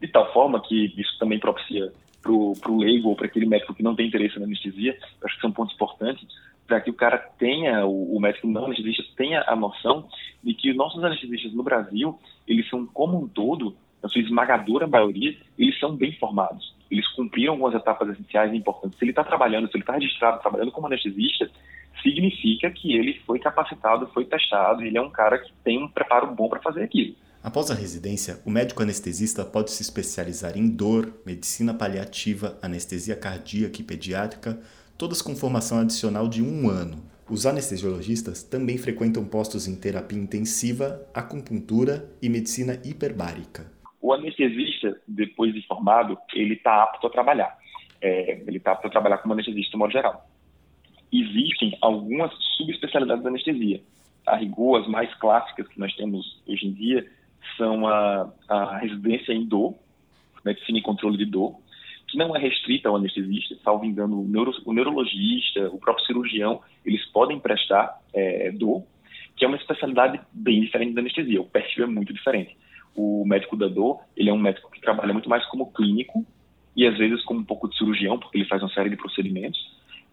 De 0.00 0.08
tal 0.08 0.32
forma 0.32 0.60
que 0.60 0.92
isso 0.96 1.18
também 1.18 1.38
propicia 1.38 1.92
para 2.22 2.32
o 2.32 2.78
leigo 2.78 3.10
ou 3.10 3.16
para 3.16 3.26
aquele 3.26 3.46
médico 3.46 3.74
que 3.74 3.82
não 3.82 3.94
tem 3.94 4.08
interesse 4.08 4.38
na 4.38 4.46
anestesia, 4.46 4.98
acho 5.24 5.34
que 5.36 5.40
são 5.40 5.52
pontos 5.52 5.74
importantes, 5.74 6.26
para 6.66 6.80
que 6.80 6.90
o 6.90 6.94
cara 6.94 7.18
tenha, 7.38 7.86
o, 7.86 8.16
o 8.16 8.20
médico 8.20 8.46
não 8.46 8.66
anestesista 8.66 9.04
tenha 9.16 9.44
a 9.46 9.54
noção 9.54 10.08
de 10.42 10.54
que 10.54 10.70
os 10.70 10.76
nossos 10.76 11.02
anestesistas 11.02 11.52
no 11.52 11.62
Brasil, 11.62 12.18
eles 12.46 12.68
são 12.68 12.86
como 12.86 13.18
um 13.18 13.28
todo, 13.28 13.76
na 14.02 14.08
sua 14.08 14.20
esmagadora 14.20 14.86
maioria, 14.86 15.36
eles 15.58 15.78
são 15.78 15.96
bem 15.96 16.12
formados. 16.12 16.74
Eles 16.90 17.06
cumpriram 17.14 17.54
algumas 17.54 17.74
etapas 17.74 18.08
essenciais 18.10 18.52
e 18.52 18.56
importantes. 18.56 18.98
Se 18.98 19.04
ele 19.04 19.10
está 19.10 19.24
trabalhando, 19.24 19.68
se 19.68 19.76
ele 19.76 19.82
está 19.82 19.94
registrado 19.94 20.40
trabalhando 20.40 20.70
como 20.70 20.86
anestesista, 20.86 21.50
significa 22.02 22.70
que 22.70 22.96
ele 22.96 23.14
foi 23.26 23.38
capacitado, 23.38 24.06
foi 24.08 24.24
testado, 24.24 24.82
ele 24.82 24.96
é 24.96 25.02
um 25.02 25.10
cara 25.10 25.38
que 25.38 25.52
tem 25.64 25.82
um 25.82 25.88
preparo 25.88 26.34
bom 26.34 26.48
para 26.48 26.60
fazer 26.60 26.82
aquilo. 26.82 27.14
Após 27.42 27.70
a 27.70 27.74
residência, 27.74 28.40
o 28.44 28.50
médico 28.50 28.82
anestesista 28.82 29.44
pode 29.44 29.70
se 29.70 29.82
especializar 29.82 30.58
em 30.58 30.68
dor, 30.68 31.12
medicina 31.24 31.72
paliativa, 31.72 32.58
anestesia 32.60 33.14
cardíaca 33.14 33.80
e 33.80 33.84
pediátrica, 33.84 34.60
todas 34.98 35.20
com 35.20 35.36
formação 35.36 35.80
adicional 35.80 36.28
de 36.28 36.42
um 36.42 36.68
ano. 36.68 37.02
Os 37.28 37.44
anestesiologistas 37.44 38.42
também 38.42 38.78
frequentam 38.78 39.24
postos 39.24 39.66
em 39.66 39.78
terapia 39.78 40.18
intensiva, 40.18 41.04
acupuntura 41.12 42.08
e 42.22 42.28
medicina 42.28 42.80
hiperbárica. 42.84 43.66
O 44.00 44.12
anestesista, 44.12 45.00
depois 45.06 45.52
de 45.52 45.66
formado, 45.66 46.16
ele 46.34 46.54
está 46.54 46.84
apto 46.84 47.06
a 47.06 47.10
trabalhar. 47.10 47.58
É, 48.00 48.42
ele 48.46 48.58
está 48.58 48.72
apto 48.72 48.86
a 48.86 48.90
trabalhar 48.90 49.18
como 49.18 49.34
anestesista, 49.34 49.72
de 49.72 49.76
modo 49.76 49.92
geral. 49.92 50.28
Existem 51.12 51.76
algumas 51.80 52.32
subespecialidades 52.56 53.24
da 53.24 53.30
anestesia. 53.30 53.82
A 54.24 54.36
rigor, 54.36 54.80
as 54.80 54.88
mais 54.88 55.12
clássicas 55.14 55.66
que 55.68 55.78
nós 55.78 55.94
temos 55.96 56.42
hoje 56.46 56.66
em 56.66 56.72
dia 56.72 57.06
são 57.56 57.86
a, 57.86 58.30
a 58.48 58.78
residência 58.78 59.32
em 59.32 59.44
dor, 59.44 59.74
medicina 60.44 60.78
e 60.78 60.82
controle 60.82 61.16
de 61.16 61.24
dor, 61.24 61.56
que 62.08 62.16
não 62.16 62.34
é 62.36 62.38
restrita 62.38 62.88
ao 62.88 62.96
anestesista, 62.96 63.56
salvo 63.64 63.84
engano, 63.84 64.20
o, 64.20 64.28
neuro, 64.28 64.52
o 64.64 64.72
neurologista, 64.72 65.68
o 65.68 65.78
próprio 65.78 66.06
cirurgião, 66.06 66.60
eles 66.84 67.04
podem 67.06 67.38
prestar 67.38 68.00
é, 68.14 68.50
dor, 68.52 68.84
que 69.36 69.44
é 69.44 69.48
uma 69.48 69.56
especialidade 69.56 70.20
bem 70.32 70.60
diferente 70.60 70.94
da 70.94 71.00
anestesia, 71.00 71.40
o 71.40 71.46
perfil 71.46 71.84
é 71.84 71.86
muito 71.86 72.12
diferente. 72.12 72.56
O 72.94 73.24
médico 73.26 73.56
da 73.56 73.68
dor, 73.68 74.00
ele 74.16 74.30
é 74.30 74.32
um 74.32 74.38
médico 74.38 74.70
que 74.70 74.80
trabalha 74.80 75.12
muito 75.12 75.28
mais 75.28 75.44
como 75.46 75.70
clínico 75.72 76.24
e 76.74 76.86
às 76.86 76.96
vezes 76.96 77.22
como 77.24 77.40
um 77.40 77.44
pouco 77.44 77.68
de 77.68 77.76
cirurgião, 77.76 78.18
porque 78.18 78.38
ele 78.38 78.48
faz 78.48 78.62
uma 78.62 78.70
série 78.70 78.88
de 78.88 78.96
procedimentos, 78.96 79.58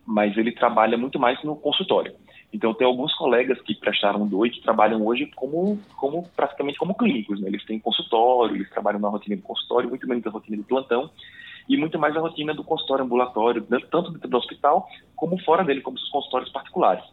mas 0.06 0.36
ele 0.38 0.52
trabalha 0.52 0.98
muito 0.98 1.18
mais 1.18 1.42
no 1.44 1.56
consultório. 1.56 2.14
Então, 2.54 2.74
tem 2.74 2.86
alguns 2.86 3.14
colegas 3.16 3.60
que 3.62 3.74
prestaram 3.74 4.28
do 4.28 4.46
e 4.46 4.50
que 4.52 4.62
trabalham 4.62 5.04
hoje 5.06 5.26
como, 5.36 5.80
como 5.98 6.30
praticamente 6.36 6.78
como 6.78 6.94
clínicos. 6.94 7.42
Né? 7.42 7.48
Eles 7.48 7.66
têm 7.66 7.80
consultório, 7.80 8.56
eles 8.56 8.70
trabalham 8.70 9.00
na 9.00 9.10
rotina 9.10 9.36
do 9.36 9.42
consultório, 9.42 9.90
muito 9.90 10.08
menos 10.08 10.24
na 10.24 10.32
rotina 10.32 10.58
do 10.58 10.64
plantão, 10.64 11.10
e 11.68 11.78
muito 11.78 11.98
mais 11.98 12.14
na 12.14 12.22
rotina 12.22 12.54
do 12.54 12.64
consultório 12.64 13.06
ambulatório, 13.06 13.62
tanto 13.90 14.12
dentro 14.12 14.30
do 14.30 14.38
hospital 14.38 14.88
como 15.16 15.40
fora 15.44 15.64
dele, 15.64 15.82
como 15.82 15.98
os 15.98 16.10
consultórios 16.10 16.52
particulares. 16.52 17.04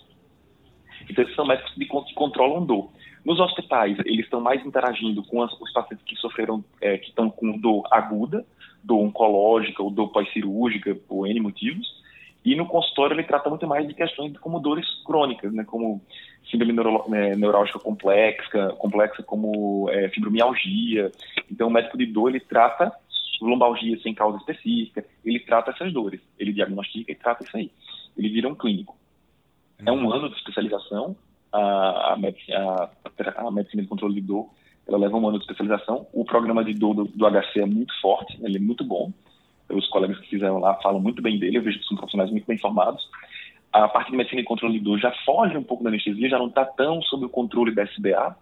Então, 1.09 1.25
esses 1.25 1.37
são 1.37 1.47
médicos 1.47 1.73
que 1.75 2.15
controlam 2.15 2.65
dor. 2.65 2.91
Nos 3.25 3.39
hospitais, 3.39 3.99
eles 4.05 4.25
estão 4.25 4.41
mais 4.41 4.65
interagindo 4.65 5.23
com 5.25 5.43
as, 5.43 5.53
os 5.61 5.73
pacientes 5.73 6.05
que 6.05 6.17
sofreram, 6.17 6.65
é, 6.81 6.97
que 6.99 7.09
estão 7.09 7.29
com 7.29 7.59
dor 7.59 7.87
aguda, 7.91 8.45
dor 8.83 9.01
oncológica 9.01 9.83
ou 9.83 9.91
dor 9.91 10.09
pós-cirúrgica, 10.09 10.95
por 10.95 11.27
N 11.27 11.41
motivos. 11.41 12.01
E 12.43 12.57
no 12.57 12.67
consultório 12.67 13.15
ele 13.15 13.25
trata 13.25 13.51
muito 13.51 13.67
mais 13.67 13.87
de 13.87 13.93
questões 13.93 14.37
como 14.39 14.61
dores 14.61 14.87
crônicas, 15.05 15.53
né, 15.53 15.65
como 15.65 16.01
síndrome 16.51 16.73
neuro, 16.73 17.05
né, 17.09 17.37
neurálgica 17.37 17.79
complexa, 17.79 18.75
complexa 18.79 19.23
como 19.23 19.91
é, 19.91 20.09
fibromialgia. 20.09 21.13
Então 21.51 21.69
o 21.69 21.71
médico 21.71 21.99
de 21.99 22.07
dor 22.07 22.31
ele 22.31 22.41
trata 22.41 22.91
lombalgia 23.45 23.99
sem 24.01 24.15
causa 24.15 24.39
específica, 24.39 25.05
ele 25.25 25.41
trata 25.41 25.71
essas 25.71 25.93
dores, 25.93 26.21
ele 26.39 26.53
diagnostica 26.53 27.13
e 27.13 27.15
trata 27.15 27.45
isso 27.45 27.57
aí. 27.57 27.71
Ele 28.17 28.29
vira 28.29 28.49
um 28.49 28.55
clínico. 28.55 28.97
É 29.85 29.91
um 29.91 30.13
ano 30.13 30.29
de 30.29 30.37
especialização, 30.37 31.17
a, 31.53 31.59
a, 31.59 32.15
a, 32.15 33.47
a 33.47 33.51
medicina 33.51 33.83
de 33.83 33.89
controle 33.89 34.15
de 34.15 34.21
dor, 34.21 34.49
ela 34.87 34.99
leva 34.99 35.17
um 35.17 35.29
ano 35.29 35.39
de 35.39 35.45
especialização. 35.45 36.07
O 36.13 36.25
programa 36.25 36.65
de 36.65 36.75
dor 36.75 36.95
do, 36.95 37.05
do 37.05 37.31
HC 37.31 37.61
é 37.61 37.67
muito 37.67 37.93
forte, 38.01 38.39
ele 38.43 38.57
é 38.57 38.61
muito 38.61 38.85
bom. 38.85 39.13
Os 39.69 39.87
colegas 39.89 40.19
que 40.19 40.29
fizeram 40.29 40.59
lá 40.59 40.75
falam 40.83 41.01
muito 41.01 41.23
bem 41.23 41.39
dele, 41.39 41.59
eu 41.59 41.63
vejo 41.63 41.79
que 41.79 41.87
são 41.87 41.97
profissionais 41.97 42.31
muito 42.31 42.47
bem 42.47 42.59
formados. 42.59 43.09
A 43.73 43.87
parte 43.89 44.11
de 44.11 44.17
medicina 44.17 44.43
de 44.43 44.49
controle 44.49 44.79
de 44.79 44.85
dor 44.85 44.99
já 44.99 45.13
foge 45.25 45.57
um 45.57 45.63
pouco 45.63 45.85
da 45.85 45.91
anestesia, 45.91 46.29
já 46.29 46.39
não 46.39 46.49
está 46.49 46.65
tão 46.65 47.01
sob 47.03 47.25
o 47.25 47.29
controle 47.29 47.73
da 47.73 47.85
SBA, 47.85 48.37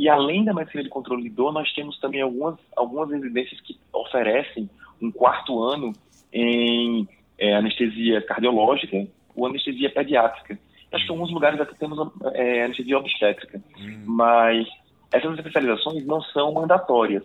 e 0.00 0.08
além 0.08 0.46
da 0.46 0.54
medicina 0.54 0.82
de 0.82 0.88
controle 0.88 1.24
de 1.24 1.28
dor, 1.28 1.52
nós 1.52 1.70
temos 1.74 2.00
também 2.00 2.22
algumas, 2.22 2.58
algumas 2.74 3.10
residências 3.10 3.60
que 3.60 3.78
oferecem 3.92 4.66
um 4.98 5.12
quarto 5.12 5.62
ano 5.62 5.92
em 6.32 7.06
é, 7.38 7.54
anestesia 7.54 8.22
cardiológica 8.22 9.06
ou 9.36 9.44
anestesia 9.44 9.90
pediátrica. 9.90 10.58
Acho 10.90 11.04
que 11.04 11.12
em 11.12 11.14
alguns 11.14 11.30
lugares 11.30 11.60
até 11.60 11.74
temos 11.74 11.98
é, 12.32 12.64
anestesia 12.64 12.96
obstétrica. 12.96 13.62
Hum. 13.78 14.04
Mas 14.06 14.66
essas 15.12 15.36
especializações 15.36 16.06
não 16.06 16.22
são 16.22 16.50
mandatórias. 16.54 17.22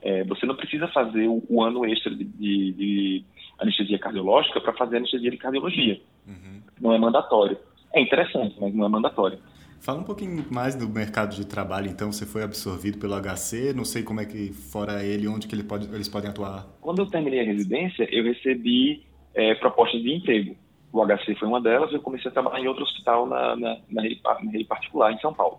É, 0.00 0.22
você 0.22 0.46
não 0.46 0.54
precisa 0.54 0.86
fazer 0.86 1.26
o, 1.26 1.42
o 1.48 1.60
ano 1.60 1.84
extra 1.84 2.14
de, 2.14 2.22
de, 2.22 2.72
de, 2.72 3.24
anestesia 3.58 3.98
cardiológica 3.98 4.60
para 4.60 4.72
fazer 4.74 4.98
anestesia 4.98 5.30
de 5.32 5.38
cardiologia. 5.38 6.00
Uhum. 6.24 6.62
Não 6.80 6.92
é 6.92 6.98
mandatório. 7.00 7.58
É 7.92 8.00
interessante, 8.00 8.54
mas 8.60 8.72
não 8.72 8.86
é 8.86 8.88
mandatório. 8.88 9.40
Fala 9.82 9.98
um 9.98 10.04
pouquinho 10.04 10.46
mais 10.48 10.76
do 10.76 10.88
mercado 10.88 11.34
de 11.34 11.44
trabalho, 11.44 11.88
então. 11.88 12.12
Você 12.12 12.24
foi 12.24 12.44
absorvido 12.44 12.98
pelo 12.98 13.20
HC, 13.20 13.72
não 13.74 13.84
sei 13.84 14.04
como 14.04 14.20
é 14.20 14.24
que, 14.24 14.52
fora 14.52 15.04
ele, 15.04 15.26
onde 15.26 15.48
que 15.48 15.56
ele 15.56 15.64
pode, 15.64 15.92
eles 15.92 16.08
podem 16.08 16.30
atuar? 16.30 16.68
Quando 16.80 17.00
eu 17.00 17.06
terminei 17.06 17.40
a 17.40 17.44
residência, 17.44 18.06
eu 18.14 18.22
recebi 18.22 19.04
é, 19.34 19.56
propostas 19.56 20.00
de 20.00 20.14
emprego. 20.14 20.56
O 20.92 21.04
HC 21.04 21.34
foi 21.34 21.48
uma 21.48 21.60
delas, 21.60 21.92
eu 21.92 22.00
comecei 22.00 22.30
a 22.30 22.32
trabalhar 22.32 22.60
em 22.60 22.68
outro 22.68 22.84
hospital 22.84 23.26
na, 23.26 23.56
na, 23.56 23.78
na, 23.90 24.02
rede, 24.02 24.20
na 24.22 24.52
rede 24.52 24.64
particular, 24.66 25.12
em 25.12 25.18
São 25.18 25.34
Paulo. 25.34 25.58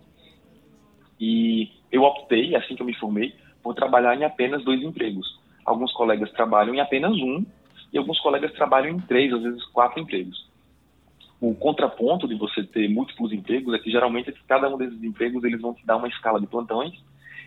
E 1.20 1.70
eu 1.92 2.02
optei, 2.02 2.56
assim 2.56 2.74
que 2.74 2.80
eu 2.80 2.86
me 2.86 2.94
formei, 2.94 3.34
por 3.62 3.74
trabalhar 3.74 4.16
em 4.16 4.24
apenas 4.24 4.64
dois 4.64 4.82
empregos. 4.82 5.38
Alguns 5.66 5.92
colegas 5.92 6.32
trabalham 6.32 6.74
em 6.74 6.80
apenas 6.80 7.12
um, 7.12 7.44
e 7.92 7.98
alguns 7.98 8.18
colegas 8.20 8.52
trabalham 8.54 8.96
em 8.96 9.00
três, 9.00 9.34
às 9.34 9.42
vezes 9.42 9.62
quatro 9.66 10.00
empregos 10.00 10.43
o 11.40 11.54
contraponto 11.54 12.26
de 12.26 12.34
você 12.34 12.62
ter 12.62 12.88
múltiplos 12.88 13.32
empregos 13.32 13.74
é 13.74 13.78
que 13.78 13.90
geralmente 13.90 14.32
cada 14.48 14.68
um 14.68 14.78
desses 14.78 15.02
empregos 15.02 15.44
eles 15.44 15.60
vão 15.60 15.74
te 15.74 15.84
dar 15.84 15.96
uma 15.96 16.08
escala 16.08 16.40
de 16.40 16.46
plantões 16.46 16.94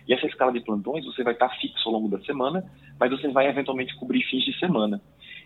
e 0.06 0.14
essa 0.14 0.26
escala 0.26 0.52
de 0.52 0.60
plantões 0.60 1.04
você 1.04 1.22
vai 1.22 1.34
estar 1.34 1.50
fixo 1.60 1.88
ao 1.88 1.94
longo 1.94 2.08
da 2.08 2.18
semana, 2.24 2.64
mas 2.98 3.10
você 3.10 3.28
vai 3.28 3.46
eventualmente 3.46 3.94
cobrir 3.96 4.22
fins 4.22 4.44
de 4.44 4.58
semana. 4.58 5.00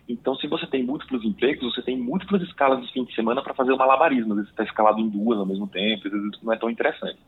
Então, 0.07 0.35
se 0.35 0.47
você 0.47 0.65
tem 0.67 0.83
múltiplos 0.83 1.23
empregos, 1.23 1.73
você 1.73 1.81
tem 1.81 1.97
múltiplas 1.97 2.41
escalas 2.41 2.81
de 2.81 2.91
fim 2.91 3.03
de 3.03 3.13
semana 3.13 3.41
para 3.41 3.53
fazer 3.53 3.73
um 3.73 3.77
malabarismo. 3.77 4.33
Às 4.33 4.37
vezes 4.37 4.51
está 4.51 4.63
escalado 4.63 4.99
em 4.99 5.09
duas 5.09 5.39
ao 5.39 5.45
mesmo 5.45 5.67
tempo, 5.67 6.07
às 6.07 6.13
vezes 6.13 6.41
não 6.41 6.53
é 6.53 6.57
tão 6.57 6.69
interessante. 6.69 7.19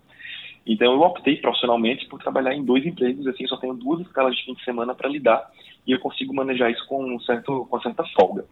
Então, 0.66 0.94
eu 0.94 1.02
optei 1.02 1.38
profissionalmente 1.38 2.08
por 2.08 2.20
trabalhar 2.20 2.54
em 2.54 2.64
dois 2.64 2.86
empregos, 2.86 3.28
assim, 3.28 3.46
só 3.48 3.58
tenho 3.58 3.76
duas 3.76 4.02
escalas 4.02 4.36
de 4.36 4.44
fim 4.44 4.54
de 4.56 4.64
semana 4.64 4.96
para 4.96 5.10
lidar 5.10 5.50
e 5.86 5.92
eu 5.92 6.00
consigo 6.00 6.34
manejar 6.34 6.72
isso 6.72 6.86
com, 6.88 7.04
um 7.06 7.20
certo, 7.20 7.66
com 7.70 7.82
certa 7.82 8.04
folga. 8.18 8.46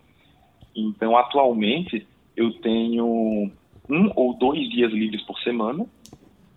Então, 0.76 1.18
atualmente, 1.18 2.08
eu 2.36 2.52
tenho 2.62 3.52
um 3.90 4.12
ou 4.16 4.34
dois 4.38 4.70
dias 4.70 4.92
livres 4.92 5.22
por 5.24 5.38
semana. 5.40 5.86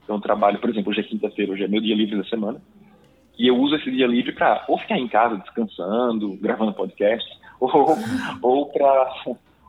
Então, 0.05 0.21
trabalho, 0.21 0.59
por 0.61 0.71
exemplo, 0.71 0.91
hoje 0.91 1.01
é 1.01 1.05
quinta-feira, 1.05 1.53
hoje 1.53 1.65
é 1.65 1.69
meu 1.69 1.81
dia 1.81 1.95
livre 1.95 2.17
da 2.17 2.25
semana. 2.25 2.61
E 3.39 3.47
eu 3.47 3.57
uso 3.57 3.77
esse 3.77 3.91
dia 3.91 4.07
livre 4.07 4.33
para 4.33 4.65
ou 4.69 4.79
ficar 4.79 4.99
em 4.99 5.09
casa 5.09 5.37
descansando, 5.37 6.37
gravando 6.41 6.73
podcast, 6.73 7.29
ou, 7.61 7.99
ou 8.41 8.67
para 8.67 9.25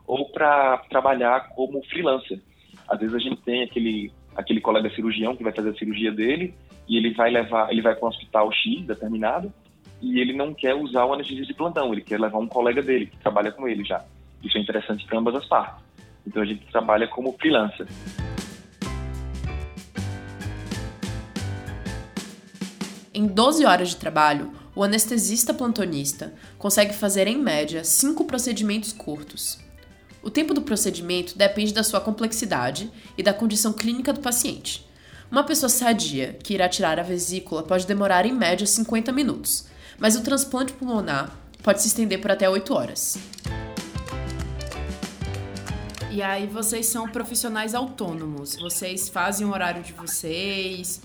ou 0.05 0.31
trabalhar 0.89 1.49
como 1.49 1.83
freelancer. 1.85 2.39
Às 2.87 2.99
vezes 2.99 3.15
a 3.15 3.19
gente 3.19 3.41
tem 3.41 3.63
aquele 3.63 4.11
aquele 4.37 4.61
colega 4.61 4.89
cirurgião 4.91 5.35
que 5.35 5.43
vai 5.43 5.51
fazer 5.51 5.71
a 5.71 5.73
cirurgia 5.73 6.11
dele 6.11 6.53
e 6.87 6.95
ele 6.95 7.13
vai 7.13 7.31
levar, 7.31 7.71
ele 7.71 7.81
vai 7.81 7.95
para 7.95 8.05
um 8.05 8.09
hospital 8.09 8.51
X 8.51 8.85
determinado 8.85 9.51
e 9.99 10.19
ele 10.19 10.31
não 10.31 10.53
quer 10.53 10.75
usar 10.75 11.05
o 11.05 11.13
anestesista 11.13 11.47
de 11.47 11.55
plantão, 11.55 11.91
ele 11.91 12.01
quer 12.01 12.19
levar 12.19 12.37
um 12.37 12.47
colega 12.47 12.83
dele 12.83 13.07
que 13.07 13.17
trabalha 13.17 13.51
com 13.51 13.67
ele 13.67 13.83
já. 13.83 14.05
Isso 14.43 14.57
é 14.57 14.61
interessante 14.61 15.05
para 15.07 15.17
ambas 15.17 15.35
as 15.35 15.45
partes. 15.47 15.86
Então 16.27 16.41
a 16.41 16.45
gente 16.45 16.69
trabalha 16.69 17.07
como 17.07 17.37
freelancer. 17.39 17.87
Em 23.13 23.25
12 23.25 23.65
horas 23.65 23.89
de 23.89 23.95
trabalho, 23.95 24.51
o 24.75 24.83
anestesista 24.83 25.53
plantonista 25.53 26.33
consegue 26.57 26.93
fazer, 26.93 27.27
em 27.27 27.37
média, 27.37 27.83
cinco 27.83 28.25
procedimentos 28.25 28.91
curtos. 28.91 29.57
O 30.21 30.29
tempo 30.29 30.53
do 30.53 30.61
procedimento 30.61 31.37
depende 31.37 31.73
da 31.73 31.81
sua 31.81 32.01
complexidade 32.01 32.91
e 33.17 33.23
da 33.23 33.33
condição 33.33 33.71
clínica 33.71 34.11
do 34.11 34.19
paciente. 34.19 34.85
Uma 35.31 35.43
pessoa 35.43 35.69
sadia 35.69 36.37
que 36.43 36.53
irá 36.53 36.67
tirar 36.67 36.99
a 36.99 37.03
vesícula 37.03 37.63
pode 37.63 37.87
demorar 37.87 38.25
em 38.25 38.33
média 38.33 38.67
50 38.67 39.11
minutos, 39.13 39.67
mas 39.97 40.15
o 40.15 40.23
transplante 40.23 40.73
pulmonar 40.73 41.35
pode 41.63 41.81
se 41.81 41.87
estender 41.87 42.19
por 42.19 42.31
até 42.31 42.49
8 42.49 42.73
horas. 42.73 43.17
E 46.17 46.21
aí 46.23 46.47
vocês 46.47 46.87
são 46.87 47.07
profissionais 47.07 47.75
autônomos. 47.75 48.59
Vocês 48.59 49.07
fazem 49.07 49.45
o 49.45 49.51
horário 49.51 49.83
de 49.83 49.93
vocês. 49.93 50.99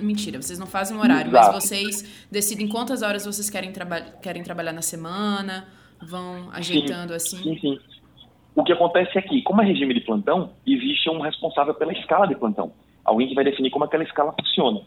Mentira, 0.00 0.40
vocês 0.40 0.58
não 0.58 0.66
fazem 0.66 0.96
o 0.96 1.00
horário, 1.00 1.30
Exato. 1.30 1.52
mas 1.52 1.64
vocês 1.64 2.26
decidem 2.32 2.66
quantas 2.66 3.02
horas 3.02 3.26
vocês 3.26 3.50
querem, 3.50 3.70
traba 3.72 4.00
querem 4.22 4.42
trabalhar 4.42 4.72
na 4.72 4.80
semana, 4.80 5.68
vão 6.00 6.48
ajeitando 6.50 7.10
sim, 7.10 7.16
assim. 7.16 7.42
Sim, 7.42 7.58
sim. 7.60 7.80
O 8.56 8.64
que 8.64 8.72
acontece 8.72 9.18
é 9.18 9.20
que, 9.20 9.42
como 9.42 9.60
é 9.60 9.66
regime 9.66 9.92
de 9.92 10.00
plantão, 10.00 10.52
existe 10.66 11.10
um 11.10 11.20
responsável 11.20 11.74
pela 11.74 11.92
escala 11.92 12.26
de 12.26 12.34
plantão. 12.34 12.72
Alguém 13.04 13.28
que 13.28 13.34
vai 13.34 13.44
definir 13.44 13.68
como 13.68 13.84
aquela 13.84 14.02
escala 14.02 14.32
funciona. 14.32 14.80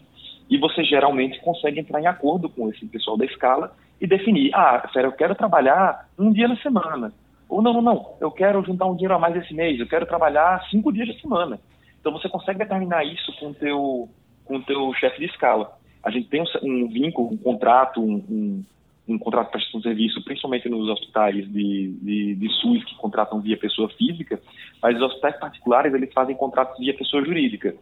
E 0.50 0.58
você 0.58 0.82
geralmente 0.82 1.38
consegue 1.38 1.78
entrar 1.78 2.00
em 2.00 2.06
acordo 2.08 2.48
com 2.48 2.68
esse 2.68 2.84
pessoal 2.86 3.16
da 3.16 3.26
escala 3.26 3.72
e 4.00 4.08
definir, 4.08 4.52
ah, 4.56 4.90
sério, 4.92 5.06
eu 5.06 5.12
quero 5.12 5.36
trabalhar 5.36 6.08
um 6.18 6.32
dia 6.32 6.48
na 6.48 6.56
semana 6.56 7.12
ou 7.48 7.62
não, 7.62 7.72
não, 7.72 7.82
não, 7.82 8.16
eu 8.20 8.30
quero 8.30 8.62
juntar 8.64 8.86
um 8.86 8.94
dinheiro 8.94 9.14
a 9.14 9.18
mais 9.18 9.34
esse 9.36 9.54
mês, 9.54 9.80
eu 9.80 9.88
quero 9.88 10.06
trabalhar 10.06 10.66
cinco 10.70 10.92
dias 10.92 11.08
da 11.08 11.14
semana. 11.20 11.58
Então 11.98 12.12
você 12.12 12.28
consegue 12.28 12.58
determinar 12.58 13.04
isso 13.04 13.32
com 13.38 13.48
o 13.48 13.54
teu, 13.54 14.08
com 14.44 14.60
teu 14.60 14.92
chefe 14.94 15.18
de 15.20 15.26
escala. 15.26 15.76
A 16.02 16.10
gente 16.10 16.28
tem 16.28 16.42
um, 16.42 16.46
um 16.62 16.88
vínculo, 16.88 17.32
um 17.32 17.36
contrato, 17.36 18.00
um, 18.00 18.14
um, 18.28 18.64
um 19.08 19.18
contrato 19.18 19.46
de 19.46 19.52
prestação 19.52 19.80
de 19.80 19.88
serviço, 19.88 20.22
principalmente 20.24 20.68
nos 20.68 20.88
hospitais 20.88 21.34
de, 21.50 21.88
de, 22.00 22.34
de, 22.34 22.48
SUS 22.60 22.84
que 22.84 22.94
contratam 22.96 23.40
via 23.40 23.56
pessoa 23.56 23.88
física, 23.90 24.40
mas 24.82 24.96
os 24.96 25.02
hospitais 25.02 25.38
particulares 25.38 25.92
eles 25.92 26.12
fazem 26.12 26.36
contratos 26.36 26.78
via 26.78 26.94
pessoa 26.94 27.24
jurídica, 27.24 27.74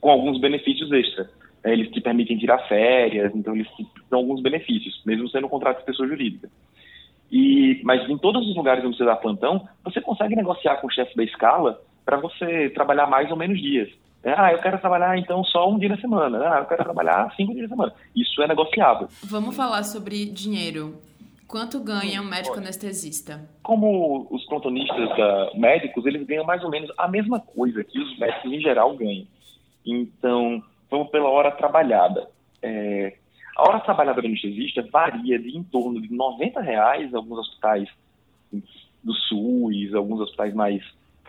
com 0.00 0.10
alguns 0.10 0.40
benefícios 0.40 0.90
extras. 0.92 1.28
Eles 1.64 1.90
te 1.90 2.00
permitem 2.00 2.38
tirar 2.38 2.58
férias, 2.68 3.34
então 3.34 3.54
eles 3.54 3.66
dão 4.08 4.20
alguns 4.20 4.40
benefícios, 4.40 5.02
mesmo 5.04 5.28
sendo 5.28 5.46
um 5.46 5.50
contrato 5.50 5.80
de 5.80 5.84
pessoa 5.84 6.08
jurídica. 6.08 6.48
E, 7.30 7.80
mas 7.84 8.08
em 8.08 8.16
todos 8.18 8.48
os 8.48 8.56
lugares 8.56 8.84
onde 8.84 8.96
você 8.96 9.04
dá 9.04 9.16
plantão, 9.16 9.68
você 9.84 10.00
consegue 10.00 10.36
negociar 10.36 10.76
com 10.76 10.86
o 10.86 10.92
chefe 10.92 11.16
da 11.16 11.24
escala 11.24 11.80
para 12.04 12.16
você 12.16 12.70
trabalhar 12.70 13.06
mais 13.06 13.30
ou 13.30 13.36
menos 13.36 13.60
dias. 13.60 13.88
É, 14.22 14.34
ah, 14.36 14.52
eu 14.52 14.58
quero 14.58 14.78
trabalhar 14.78 15.16
então 15.18 15.44
só 15.44 15.68
um 15.68 15.78
dia 15.78 15.88
na 15.88 15.98
semana. 15.98 16.38
Ah, 16.38 16.58
eu 16.58 16.66
quero 16.66 16.84
trabalhar 16.84 17.32
cinco 17.36 17.52
dias 17.52 17.68
na 17.68 17.76
semana. 17.76 17.94
Isso 18.14 18.42
é 18.42 18.48
negociável. 18.48 19.08
Vamos 19.24 19.56
falar 19.56 19.82
sobre 19.84 20.24
dinheiro. 20.26 20.94
Quanto 21.46 21.78
ganha 21.78 22.20
um 22.20 22.24
médico 22.24 22.58
anestesista? 22.58 23.48
Como 23.62 24.26
os 24.30 24.44
plantonistas 24.46 25.10
uh, 25.10 25.56
médicos, 25.56 26.04
eles 26.04 26.26
ganham 26.26 26.44
mais 26.44 26.62
ou 26.64 26.70
menos 26.70 26.90
a 26.98 27.06
mesma 27.06 27.38
coisa 27.38 27.84
que 27.84 28.00
os 28.00 28.18
médicos 28.18 28.52
em 28.52 28.60
geral 28.60 28.96
ganham. 28.96 29.26
Então, 29.86 30.60
vamos 30.90 31.08
pela 31.10 31.28
hora 31.28 31.52
trabalhada. 31.52 32.28
É, 32.60 33.16
a 33.56 33.62
hora 33.62 33.80
trabalhada 33.80 34.20
do 34.20 34.26
anestesista 34.26 34.86
varia 34.92 35.38
de 35.38 35.56
em 35.56 35.62
torno 35.62 36.00
de 36.00 36.12
90 36.12 36.60
reais, 36.60 37.14
alguns 37.14 37.38
hospitais 37.38 37.88
do 39.02 39.14
SUS, 39.14 39.94
alguns 39.94 40.20
hospitais 40.20 40.52
mais 40.52 40.82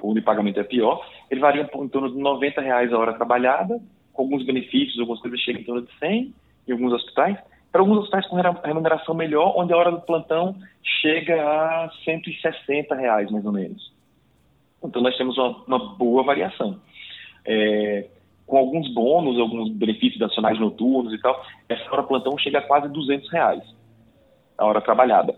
onde 0.03 0.19
o 0.19 0.23
pagamento 0.23 0.59
é 0.59 0.63
pior, 0.63 1.07
ele 1.31 1.39
varia 1.39 1.63
em 1.63 1.87
torno 1.87 2.11
de 2.11 2.17
90 2.17 2.61
reais 2.61 2.91
a 2.91 2.97
hora 2.97 3.13
trabalhada, 3.13 3.79
com 4.13 4.23
alguns 4.23 4.45
benefícios, 4.45 4.99
algumas 4.99 5.21
coisas 5.21 5.39
chegam 5.39 5.61
em 5.61 5.63
torno 5.63 5.81
de 5.83 5.91
100 5.99 6.33
em 6.67 6.71
alguns 6.71 6.93
hospitais, 6.93 7.37
para 7.71 7.81
alguns 7.81 7.99
hospitais 7.99 8.27
com 8.27 8.35
remuneração 8.35 9.15
melhor, 9.15 9.53
onde 9.55 9.71
a 9.71 9.77
hora 9.77 9.91
do 9.91 10.01
plantão 10.01 10.55
chega 11.01 11.41
a 11.41 11.89
160 12.03 12.93
reais, 12.95 13.31
mais 13.31 13.45
ou 13.45 13.51
menos. 13.51 13.93
Então 14.83 15.01
nós 15.01 15.15
temos 15.17 15.37
uma, 15.37 15.63
uma 15.65 15.95
boa 15.95 16.23
variação. 16.23 16.79
É, 17.45 18.07
com 18.47 18.57
alguns 18.57 18.91
bônus, 18.93 19.37
alguns 19.37 19.69
benefícios 19.71 20.19
nacionais 20.19 20.57
noturnos 20.57 21.13
e 21.13 21.19
tal, 21.19 21.45
essa 21.67 21.83
hora 21.91 22.03
plantão 22.03 22.37
chega 22.37 22.59
a 22.59 22.61
quase 22.61 22.87
200 22.87 23.29
reais 23.29 23.61
a 24.57 24.65
hora 24.65 24.81
trabalhada. 24.81 25.35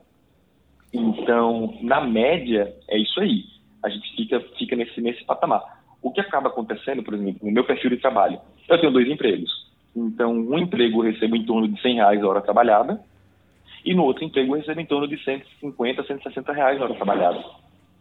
Então, 0.94 1.78
na 1.82 2.02
média, 2.02 2.74
é 2.88 2.98
isso 2.98 3.20
aí. 3.20 3.44
A 3.84 3.90
gente 3.90 4.16
fica, 4.16 4.40
fica 4.58 4.76
nesse, 4.76 5.02
nesse 5.02 5.24
patamar. 5.26 5.62
O 6.02 6.12
que 6.12 6.22
acaba 6.22 6.48
acontecendo, 6.48 7.04
por 7.04 7.14
exemplo, 7.14 7.40
no 7.46 7.52
meu 7.52 7.66
perfil 7.66 7.90
de 7.90 7.98
trabalho, 7.98 8.40
eu 8.68 8.80
tenho 8.80 8.94
dois 8.94 9.08
empregos. 9.08 9.52
Então, 9.96 10.32
um 10.32 10.58
emprego 10.58 11.04
eu 11.04 11.12
recebo 11.12 11.36
em 11.36 11.46
torno 11.46 11.68
de 11.68 11.82
100 11.82 11.96
reais 11.96 12.24
a 12.24 12.28
hora 12.28 12.42
trabalhada, 12.42 13.04
e 13.84 13.94
no 13.94 14.04
outro 14.04 14.24
emprego 14.24 14.56
eu 14.56 14.60
recebo 14.60 14.80
em 14.80 14.86
torno 14.86 15.08
de 15.08 15.22
150, 15.24 16.04
160 16.04 16.54
reais 16.54 16.80
a 16.80 16.86
hora 16.86 16.94
trabalhada. 16.94 17.44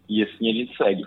E 0.09 0.23
assim 0.23 0.51
a 0.51 0.53
gente 0.53 0.77
segue. 0.77 1.05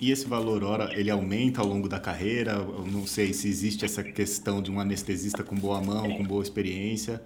E 0.00 0.10
esse 0.10 0.26
valor 0.26 0.64
hora, 0.64 0.88
ele 0.98 1.10
aumenta 1.10 1.60
ao 1.60 1.66
longo 1.66 1.86
da 1.88 2.00
carreira? 2.00 2.52
Eu 2.52 2.86
não 2.90 3.06
sei 3.06 3.34
se 3.34 3.46
existe 3.48 3.84
essa 3.84 4.02
questão 4.02 4.62
de 4.62 4.70
um 4.70 4.80
anestesista 4.80 5.44
com 5.44 5.54
boa 5.54 5.80
mão, 5.80 6.16
com 6.16 6.24
boa 6.24 6.42
experiência. 6.42 7.20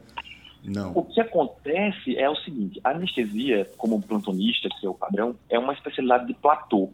Não. 0.64 0.92
O 0.92 1.04
que 1.04 1.20
acontece 1.20 2.16
é 2.16 2.28
o 2.28 2.34
seguinte: 2.37 2.80
a 2.82 2.90
anestesia, 2.90 3.70
como 3.76 4.02
plantonista, 4.02 4.68
que 4.80 4.87
é 4.87 4.88
o 4.88 4.94
padrão, 4.94 5.37
é 5.48 5.58
uma 5.58 5.72
especialidade 5.72 6.26
de 6.26 6.34
platô. 6.34 6.90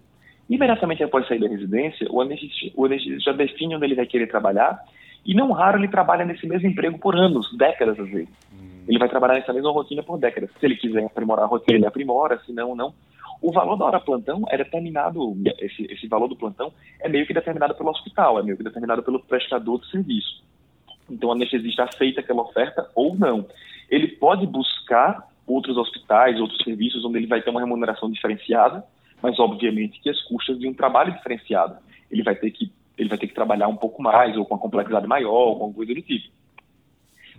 Imediatamente 0.50 1.02
após 1.02 1.26
sair 1.26 1.40
da 1.40 1.48
residência, 1.48 2.06
o 2.10 2.20
anestesista, 2.20 2.72
o 2.74 2.84
anestesista 2.84 3.30
já 3.30 3.36
define 3.36 3.76
onde 3.76 3.86
ele 3.86 3.94
vai 3.94 4.06
querer 4.06 4.26
trabalhar 4.26 4.84
e 5.24 5.34
não 5.34 5.52
raro 5.52 5.78
ele 5.78 5.88
trabalha 5.88 6.24
nesse 6.24 6.46
mesmo 6.46 6.68
emprego 6.68 6.98
por 6.98 7.16
anos, 7.16 7.56
décadas 7.56 7.98
às 7.98 8.10
vezes. 8.10 8.28
Hum. 8.52 8.84
Ele 8.88 8.98
vai 8.98 9.08
trabalhar 9.08 9.34
nessa 9.34 9.52
mesma 9.52 9.70
rotina 9.70 10.02
por 10.02 10.18
décadas. 10.18 10.50
Se 10.58 10.66
ele 10.66 10.76
quiser 10.76 11.04
aprimorar 11.04 11.44
a 11.44 11.48
rotina, 11.48 11.78
ele 11.78 11.86
aprimora, 11.86 12.38
se 12.44 12.52
não, 12.52 12.74
não. 12.74 12.92
O 13.40 13.52
valor 13.52 13.76
da 13.76 13.86
hora 13.86 14.00
plantão 14.00 14.44
é 14.48 14.56
determinado, 14.58 15.34
esse, 15.58 15.86
esse 15.90 16.06
valor 16.06 16.28
do 16.28 16.36
plantão 16.36 16.72
é 17.00 17.08
meio 17.08 17.26
que 17.26 17.32
determinado 17.32 17.74
pelo 17.74 17.90
hospital, 17.90 18.38
é 18.38 18.42
meio 18.42 18.56
que 18.56 18.62
determinado 18.62 19.02
pelo 19.02 19.20
prestador 19.20 19.78
do 19.78 19.86
serviço. 19.86 20.42
Então, 21.08 21.30
o 21.30 21.32
anestesista 21.32 21.84
aceita 21.84 22.20
aquela 22.20 22.42
oferta 22.42 22.88
ou 22.94 23.16
não. 23.16 23.46
Ele 23.88 24.08
pode 24.08 24.46
buscar 24.46 25.26
outros 25.46 25.76
hospitais, 25.76 26.38
outros 26.38 26.62
serviços 26.62 27.04
onde 27.04 27.18
ele 27.18 27.26
vai 27.26 27.42
ter 27.42 27.50
uma 27.50 27.60
remuneração 27.60 28.10
diferenciada, 28.10 28.84
mas 29.22 29.38
obviamente 29.38 30.00
que 30.00 30.08
as 30.08 30.20
custas 30.22 30.58
de 30.58 30.68
um 30.68 30.74
trabalho 30.74 31.12
diferenciado. 31.12 31.76
Ele 32.10 32.22
vai 32.22 32.34
ter 32.34 32.50
que 32.50 32.70
ele 32.96 33.08
vai 33.08 33.16
ter 33.16 33.28
que 33.28 33.34
trabalhar 33.34 33.66
um 33.66 33.76
pouco 33.76 34.02
mais 34.02 34.36
ou 34.36 34.44
com 34.44 34.54
uma 34.54 34.60
complexidade 34.60 35.06
maior, 35.06 35.32
ou 35.32 35.48
alguma 35.48 35.72
coisa 35.72 35.94
do 35.94 36.02
tipo. 36.02 36.28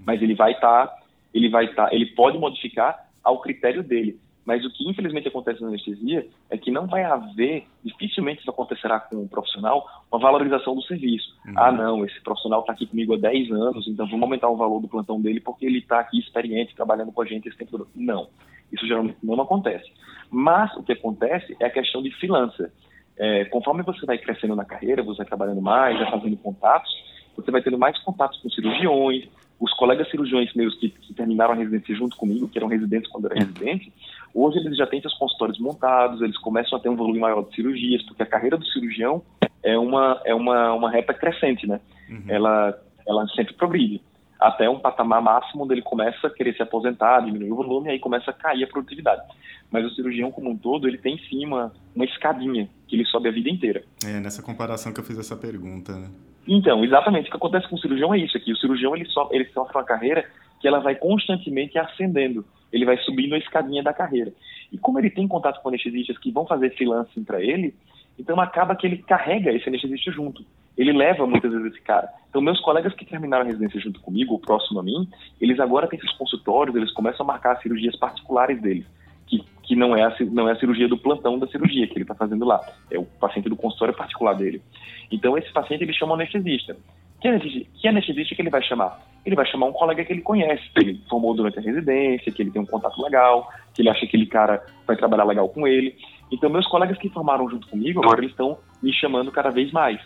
Mas 0.03 0.19
ele 0.19 0.33
vai 0.33 0.53
estar, 0.53 0.87
tá, 0.87 0.99
ele 1.31 1.49
vai 1.49 1.65
estar, 1.65 1.87
tá, 1.87 1.95
ele 1.95 2.07
pode 2.07 2.39
modificar 2.39 3.07
ao 3.23 3.39
critério 3.39 3.83
dele. 3.83 4.19
Mas 4.45 4.65
o 4.65 4.71
que 4.71 4.89
infelizmente 4.89 5.27
acontece 5.27 5.62
na 5.62 5.67
anestesia 5.67 6.27
é 6.49 6.58
que 6.58 6.71
não 6.71 6.88
vai 6.88 7.04
haver, 7.04 7.67
dificilmente 7.84 8.41
isso 8.41 8.49
acontecerá 8.49 8.99
com 8.99 9.17
um 9.17 9.27
profissional, 9.27 9.86
uma 10.12 10.19
valorização 10.19 10.75
do 10.75 10.82
serviço. 10.82 11.36
Uhum. 11.45 11.54
Ah, 11.56 11.71
não, 11.71 12.06
esse 12.06 12.19
profissional 12.21 12.62
está 12.62 12.73
aqui 12.73 12.88
comigo 12.88 13.13
há 13.13 13.17
10 13.17 13.51
anos, 13.51 13.88
então 13.88 14.08
vamos 14.08 14.23
aumentar 14.23 14.49
o 14.49 14.58
valor 14.58 14.82
do 14.82 14.88
plantão 14.88 15.21
dele 15.21 15.39
porque 15.39 15.65
ele 15.65 15.80
está 15.80 15.99
aqui 15.99 16.19
experiente, 16.19 16.75
trabalhando 16.75 17.12
com 17.12 17.21
a 17.21 17.25
gente 17.25 17.47
esse 17.47 17.58
tempo 17.58 17.71
todo. 17.71 17.88
Não, 17.95 18.30
isso 18.71 18.88
geralmente 18.88 19.17
não 19.21 19.39
acontece. 19.39 19.91
Mas 20.30 20.75
o 20.75 20.84
que 20.84 20.93
acontece 20.93 21.56
é 21.60 21.65
a 21.65 21.71
questão 21.71 22.01
de 22.01 22.12
freelancer. 22.12 22.71
É, 23.17 23.45
conforme 23.45 23.84
você 23.84 24.06
vai 24.06 24.17
crescendo 24.17 24.56
na 24.56 24.65
carreira, 24.65 25.04
você 25.04 25.17
vai 25.17 25.27
trabalhando 25.27 25.62
mais, 25.62 25.99
vai 25.99 26.10
fazendo 26.10 26.38
contatos, 26.38 26.91
você 27.36 27.51
vai 27.51 27.62
tendo 27.62 27.77
mais 27.77 27.97
contatos 27.99 28.39
com 28.41 28.49
cirurgiões, 28.49 29.27
os 29.60 29.71
colegas 29.75 30.10
cirurgiões 30.10 30.51
meus 30.56 30.75
que, 30.80 30.89
que, 30.89 31.13
terminaram 31.13 31.54
a 31.54 31.56
residência 31.56 31.95
junto 31.95 32.17
comigo, 32.17 32.47
que 32.47 32.58
eram 32.58 32.67
residentes 32.67 33.10
quando 33.12 33.25
eu 33.25 33.32
era 33.32 33.45
residente, 33.45 33.93
hoje 34.34 34.60
eles 34.60 34.78
já 34.78 34.88
têm 34.88 35.02
seus 35.02 35.13
consultórios 35.15 35.60
montados, 35.60 36.22
eles 36.22 36.38
começam 36.38 36.78
a 36.78 36.82
ter 36.82 36.89
um 36.89 36.96
volume 36.96 37.20
maior 37.20 37.44
de 37.44 37.56
cirurgias, 37.56 38.04
porque 38.04 38.24
a 38.24 38.26
carreira 38.26 38.58
do 38.58 38.65
cirurgião 38.65 39.22
é 39.63 39.78
uma, 39.78 40.22
é 40.26 40.34
uma, 40.34 40.74
uma 40.74 40.91
reta 40.91 41.13
crescente, 41.13 41.67
né? 41.67 41.80
Uhum. 42.10 42.24
Ela, 42.28 42.80
ela 43.08 43.28
sempre 43.30 43.54
progride. 43.54 44.02
Até 44.39 44.67
um 44.67 44.80
patamar 44.80 45.22
máximo 45.22 45.63
onde 45.63 45.76
ele 45.76 45.84
começa 45.84 46.28
a 46.28 46.30
querer 46.30 46.56
se 46.56 46.63
aposentar, 46.63 47.20
diminuir 47.20 47.52
o 47.52 47.56
volume, 47.56 47.89
e 47.89 47.91
aí 47.91 48.00
começa 48.00 48.32
a 48.32 48.34
cair 48.34 48.63
a 48.63 48.67
produtividade. 48.67 49.22
Mas 49.70 49.86
o 49.86 49.91
cirurgião 49.91 50.32
como 50.32 50.50
um 50.50 50.58
todo, 50.58 50.88
ele 50.88 50.98
tem 50.98 51.17
sim 51.30 51.46
uma, 51.46 51.72
uma 51.96 52.06
escadinha 52.06 52.67
que 52.88 52.96
ele 52.96 53.06
sobe 53.06 53.30
a 53.30 53.32
vida 53.32 53.50
inteira. 53.50 53.84
É, 54.04 54.20
nessa 54.20 54.41
comparação 54.41 54.91
que 54.91 55.00
eu 55.00 55.04
fiz 55.04 55.17
essa 55.20 55.38
pergunta, 55.38 55.94
né? 55.94 56.10
Então, 56.48 56.84
exatamente. 56.84 57.28
O 57.28 57.32
que 57.32 57.38
acontece 57.38 57.70
com 57.70 57.76
o 57.76 57.80
cirurgião 57.80 58.13
é 58.13 58.17
isso 58.17 58.36
aqui. 58.36 58.52
O 58.52 58.58
cirurgião 58.58 58.96
ele, 58.96 59.06
so, 59.06 59.30
ele 59.32 59.46
sofre 59.54 59.78
uma 59.78 59.84
carreira 59.84 60.26
que 60.60 60.67
ela 60.67 60.80
vai 60.80 60.96
constantemente 60.96 61.78
ascendendo. 61.78 62.46
Ele 62.71 62.86
vai 62.86 62.97
subindo 62.97 63.36
a 63.36 63.38
escadinha 63.38 63.84
da 63.84 63.93
carreira. 63.93 64.34
E 64.71 64.77
como 64.77 64.99
ele 64.99 65.10
tem 65.10 65.27
contato 65.27 65.62
com 65.62 65.69
anestesistas 65.69 66.17
que 66.17 66.31
vão 66.31 66.45
fazer 66.45 66.75
freelancing 66.75 67.23
para 67.23 67.41
ele, 67.41 67.73
então 68.17 68.39
acaba 68.39 68.75
que 68.75 68.88
ele 68.88 68.97
carrega 68.97 69.51
esse 69.51 69.67
anestesista 69.67 70.12
junto. 70.12 70.45
Ele 70.77 70.93
leva 70.93 71.27
muitas 71.27 71.51
vezes 71.51 71.73
esse 71.73 71.81
cara. 71.81 72.07
Então, 72.29 72.41
meus 72.41 72.60
colegas 72.62 72.93
que 72.93 73.05
terminaram 73.05 73.43
a 73.43 73.47
residência 73.47 73.79
junto 73.79 73.99
comigo, 73.99 74.34
ou 74.34 74.39
próximo 74.39 74.79
a 74.79 74.84
mim, 74.84 75.07
eles 75.39 75.60
agora 75.60 75.88
têm 75.88 75.99
seus 75.99 76.13
consultórios, 76.13 76.75
eles 76.75 76.93
começam 76.93 77.25
a 77.25 77.27
marcar 77.27 77.53
as 77.53 77.62
cirurgias 77.62 77.95
particulares 77.97 78.62
deles 78.62 78.86
que, 79.31 79.43
que 79.63 79.75
não, 79.75 79.95
é 79.95 80.03
a, 80.03 80.13
não 80.29 80.49
é 80.49 80.51
a 80.51 80.60
cirurgia 80.60 80.89
do 80.89 80.97
plantão 80.97 81.39
da 81.39 81.47
cirurgia 81.47 81.88
que 81.88 81.93
ele 81.93 82.03
está 82.03 82.13
fazendo 82.13 82.45
lá, 82.45 82.60
é 82.91 82.99
o 82.99 83.05
paciente 83.05 83.47
do 83.47 83.55
consultório 83.55 83.95
particular 83.95 84.34
dele. 84.34 84.62
Então, 85.10 85.38
esse 85.38 85.51
paciente 85.53 85.84
ele 85.84 85.93
chama 85.93 86.12
um 86.12 86.15
anestesista. 86.15 86.75
Anestesista, 87.23 87.69
que 87.79 87.88
anestesista 87.88 88.36
que 88.36 88.41
ele 88.41 88.49
vai 88.49 88.62
chamar? 88.62 88.99
Ele 89.25 89.36
vai 89.36 89.45
chamar 89.45 89.67
um 89.67 89.73
colega 89.73 90.03
que 90.03 90.12
ele 90.12 90.21
conhece, 90.21 90.63
que 90.73 90.79
ele 90.79 91.01
formou 91.10 91.34
durante 91.34 91.60
a 91.60 91.62
residência, 91.62 92.31
que 92.31 92.41
ele 92.41 92.51
tem 92.51 92.62
um 92.62 92.65
contato 92.65 93.01
legal, 93.01 93.47
que 93.73 93.81
ele 93.81 93.89
acha 93.89 93.99
que 94.01 94.07
aquele 94.07 94.25
cara 94.25 94.65
vai 94.88 94.95
trabalhar 94.95 95.25
legal 95.25 95.47
com 95.49 95.67
ele. 95.67 95.95
Então, 96.31 96.49
meus 96.49 96.67
colegas 96.67 96.97
que 96.97 97.10
formaram 97.10 97.49
junto 97.49 97.67
comigo, 97.67 98.01
agora 98.01 98.21
eles 98.21 98.31
estão 98.31 98.57
me 98.81 98.91
chamando 98.93 99.31
cada 99.31 99.49
vez 99.49 99.71
mais. 99.71 99.99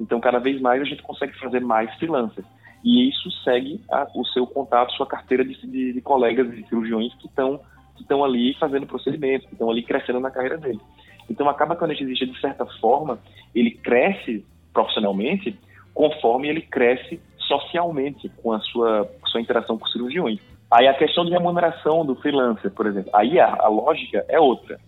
Então, 0.00 0.20
cada 0.20 0.38
vez 0.38 0.60
mais 0.60 0.82
a 0.82 0.84
gente 0.84 1.02
consegue 1.02 1.38
fazer 1.38 1.60
mais 1.60 1.94
freelancers. 1.96 2.46
E 2.84 3.08
isso 3.08 3.30
segue 3.42 3.80
a, 3.90 4.06
o 4.14 4.24
seu 4.26 4.46
contato, 4.46 4.92
sua 4.92 5.06
carteira 5.06 5.44
de, 5.44 5.54
de, 5.66 5.92
de 5.92 6.00
colegas 6.00 6.50
de 6.50 6.66
cirurgiões 6.68 7.14
que 7.14 7.26
estão 7.26 7.60
que 7.96 8.02
estão 8.02 8.22
ali 8.22 8.54
fazendo 8.60 8.86
procedimentos, 8.86 9.46
que 9.46 9.54
estão 9.54 9.70
ali 9.70 9.82
crescendo 9.82 10.20
na 10.20 10.30
carreira 10.30 10.58
dele. 10.58 10.78
Então 11.30 11.48
acaba 11.48 11.74
que 11.74 11.82
o 11.82 11.84
anestesista, 11.84 12.26
de 12.26 12.40
certa 12.40 12.66
forma, 12.78 13.18
ele 13.54 13.70
cresce 13.70 14.44
profissionalmente 14.72 15.58
conforme 15.94 16.48
ele 16.48 16.60
cresce 16.60 17.18
socialmente 17.46 18.28
com 18.42 18.52
a 18.52 18.60
sua, 18.60 19.10
sua 19.26 19.40
interação 19.40 19.78
com 19.78 19.86
cirurgiões. 19.86 20.40
Aí 20.70 20.88
a 20.88 20.94
questão 20.94 21.24
de 21.24 21.30
remuneração 21.30 22.04
do 22.04 22.16
freelancer, 22.16 22.70
por 22.70 22.86
exemplo, 22.86 23.10
aí 23.14 23.38
a, 23.38 23.54
a 23.60 23.68
lógica 23.68 24.24
é 24.28 24.38
outra. 24.38 24.78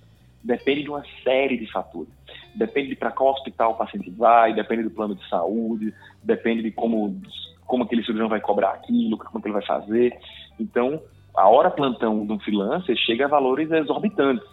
Depende 0.42 0.82
de 0.82 0.90
uma 0.90 1.04
série 1.22 1.56
de 1.56 1.70
fatores. 1.70 2.12
Depende 2.54 2.88
de 2.88 2.96
para 2.96 3.12
qual 3.12 3.32
hospital 3.32 3.72
o 3.72 3.76
paciente 3.76 4.10
vai, 4.10 4.52
depende 4.52 4.82
do 4.82 4.90
plano 4.90 5.14
de 5.14 5.28
saúde, 5.28 5.94
depende 6.22 6.62
de 6.62 6.72
como, 6.72 7.20
como 7.66 7.84
aquele 7.84 8.02
cirurgião 8.02 8.28
vai 8.28 8.40
cobrar 8.40 8.70
aquilo, 8.70 9.18
como 9.18 9.44
ele 9.44 9.52
vai 9.52 9.64
fazer. 9.64 10.18
Então, 10.58 11.00
a 11.36 11.48
hora 11.48 11.70
plantão 11.70 12.26
de 12.26 12.32
um 12.32 12.38
freelancer 12.40 12.96
chega 12.96 13.26
a 13.26 13.28
valores 13.28 13.70
exorbitantes, 13.70 14.46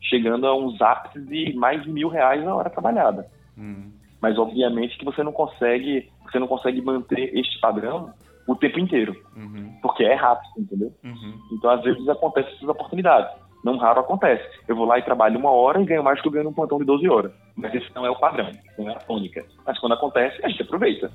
chegando 0.00 0.46
a 0.46 0.56
uns 0.56 0.80
ápices 0.80 1.26
de 1.26 1.52
mais 1.54 1.82
de 1.82 1.90
mil 1.90 2.08
reais 2.08 2.46
a 2.46 2.54
hora 2.54 2.70
trabalhada. 2.70 3.26
Uhum. 3.56 3.99
Mas 4.20 4.38
obviamente 4.38 4.98
que 4.98 5.04
você 5.04 5.22
não 5.22 5.32
consegue, 5.32 6.10
você 6.24 6.38
não 6.38 6.46
consegue 6.46 6.80
manter 6.82 7.36
este 7.36 7.58
padrão 7.60 8.12
o 8.46 8.56
tempo 8.56 8.80
inteiro, 8.80 9.14
uhum. 9.36 9.78
porque 9.80 10.02
é 10.02 10.14
rápido, 10.14 10.50
entendeu? 10.58 10.92
Uhum. 11.04 11.34
Então 11.52 11.70
às 11.70 11.82
vezes 11.82 12.08
acontecem 12.08 12.52
essas 12.54 12.68
oportunidades. 12.68 13.32
Não 13.62 13.76
raro 13.76 14.00
acontece. 14.00 14.42
Eu 14.66 14.74
vou 14.74 14.86
lá 14.86 14.98
e 14.98 15.02
trabalho 15.02 15.38
uma 15.38 15.50
hora 15.50 15.80
e 15.80 15.84
ganho 15.84 16.02
mais 16.02 16.20
que 16.20 16.26
eu 16.26 16.32
ganho 16.32 16.44
num 16.44 16.52
plantão 16.52 16.78
de 16.78 16.84
12 16.84 17.08
horas. 17.08 17.32
Mas 17.54 17.74
esse 17.74 17.94
não 17.94 18.06
é 18.06 18.10
o 18.10 18.18
padrão, 18.18 18.50
não 18.78 18.88
é 18.88 18.94
a 18.94 18.98
tônica. 18.98 19.44
Mas 19.66 19.78
quando 19.78 19.92
acontece, 19.92 20.42
a 20.42 20.48
gente 20.48 20.62
aproveita. 20.62 21.10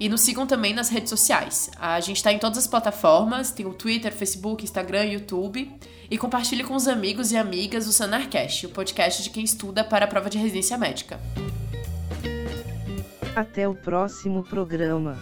e 0.00 0.08
nos 0.08 0.22
sigam 0.22 0.46
também 0.46 0.74
nas 0.74 0.88
redes 0.88 1.10
sociais. 1.10 1.70
A 1.78 2.00
gente 2.00 2.16
está 2.16 2.32
em 2.32 2.38
todas 2.38 2.58
as 2.58 2.66
plataformas, 2.66 3.52
tem 3.52 3.66
o 3.66 3.74
Twitter, 3.74 4.12
Facebook, 4.12 4.64
Instagram, 4.64 5.04
YouTube. 5.04 5.70
E 6.10 6.18
compartilhe 6.18 6.64
com 6.64 6.74
os 6.74 6.86
amigos 6.86 7.32
e 7.32 7.36
amigas 7.36 7.86
o 7.86 7.92
Sanarcast, 7.92 8.66
o 8.66 8.70
podcast 8.70 9.22
de 9.22 9.30
quem 9.30 9.44
estuda 9.44 9.82
para 9.82 10.04
a 10.04 10.08
prova 10.08 10.28
de 10.28 10.38
residência 10.38 10.76
médica. 10.76 11.18
Até 13.34 13.66
o 13.68 13.74
próximo 13.74 14.42
programa. 14.42 15.18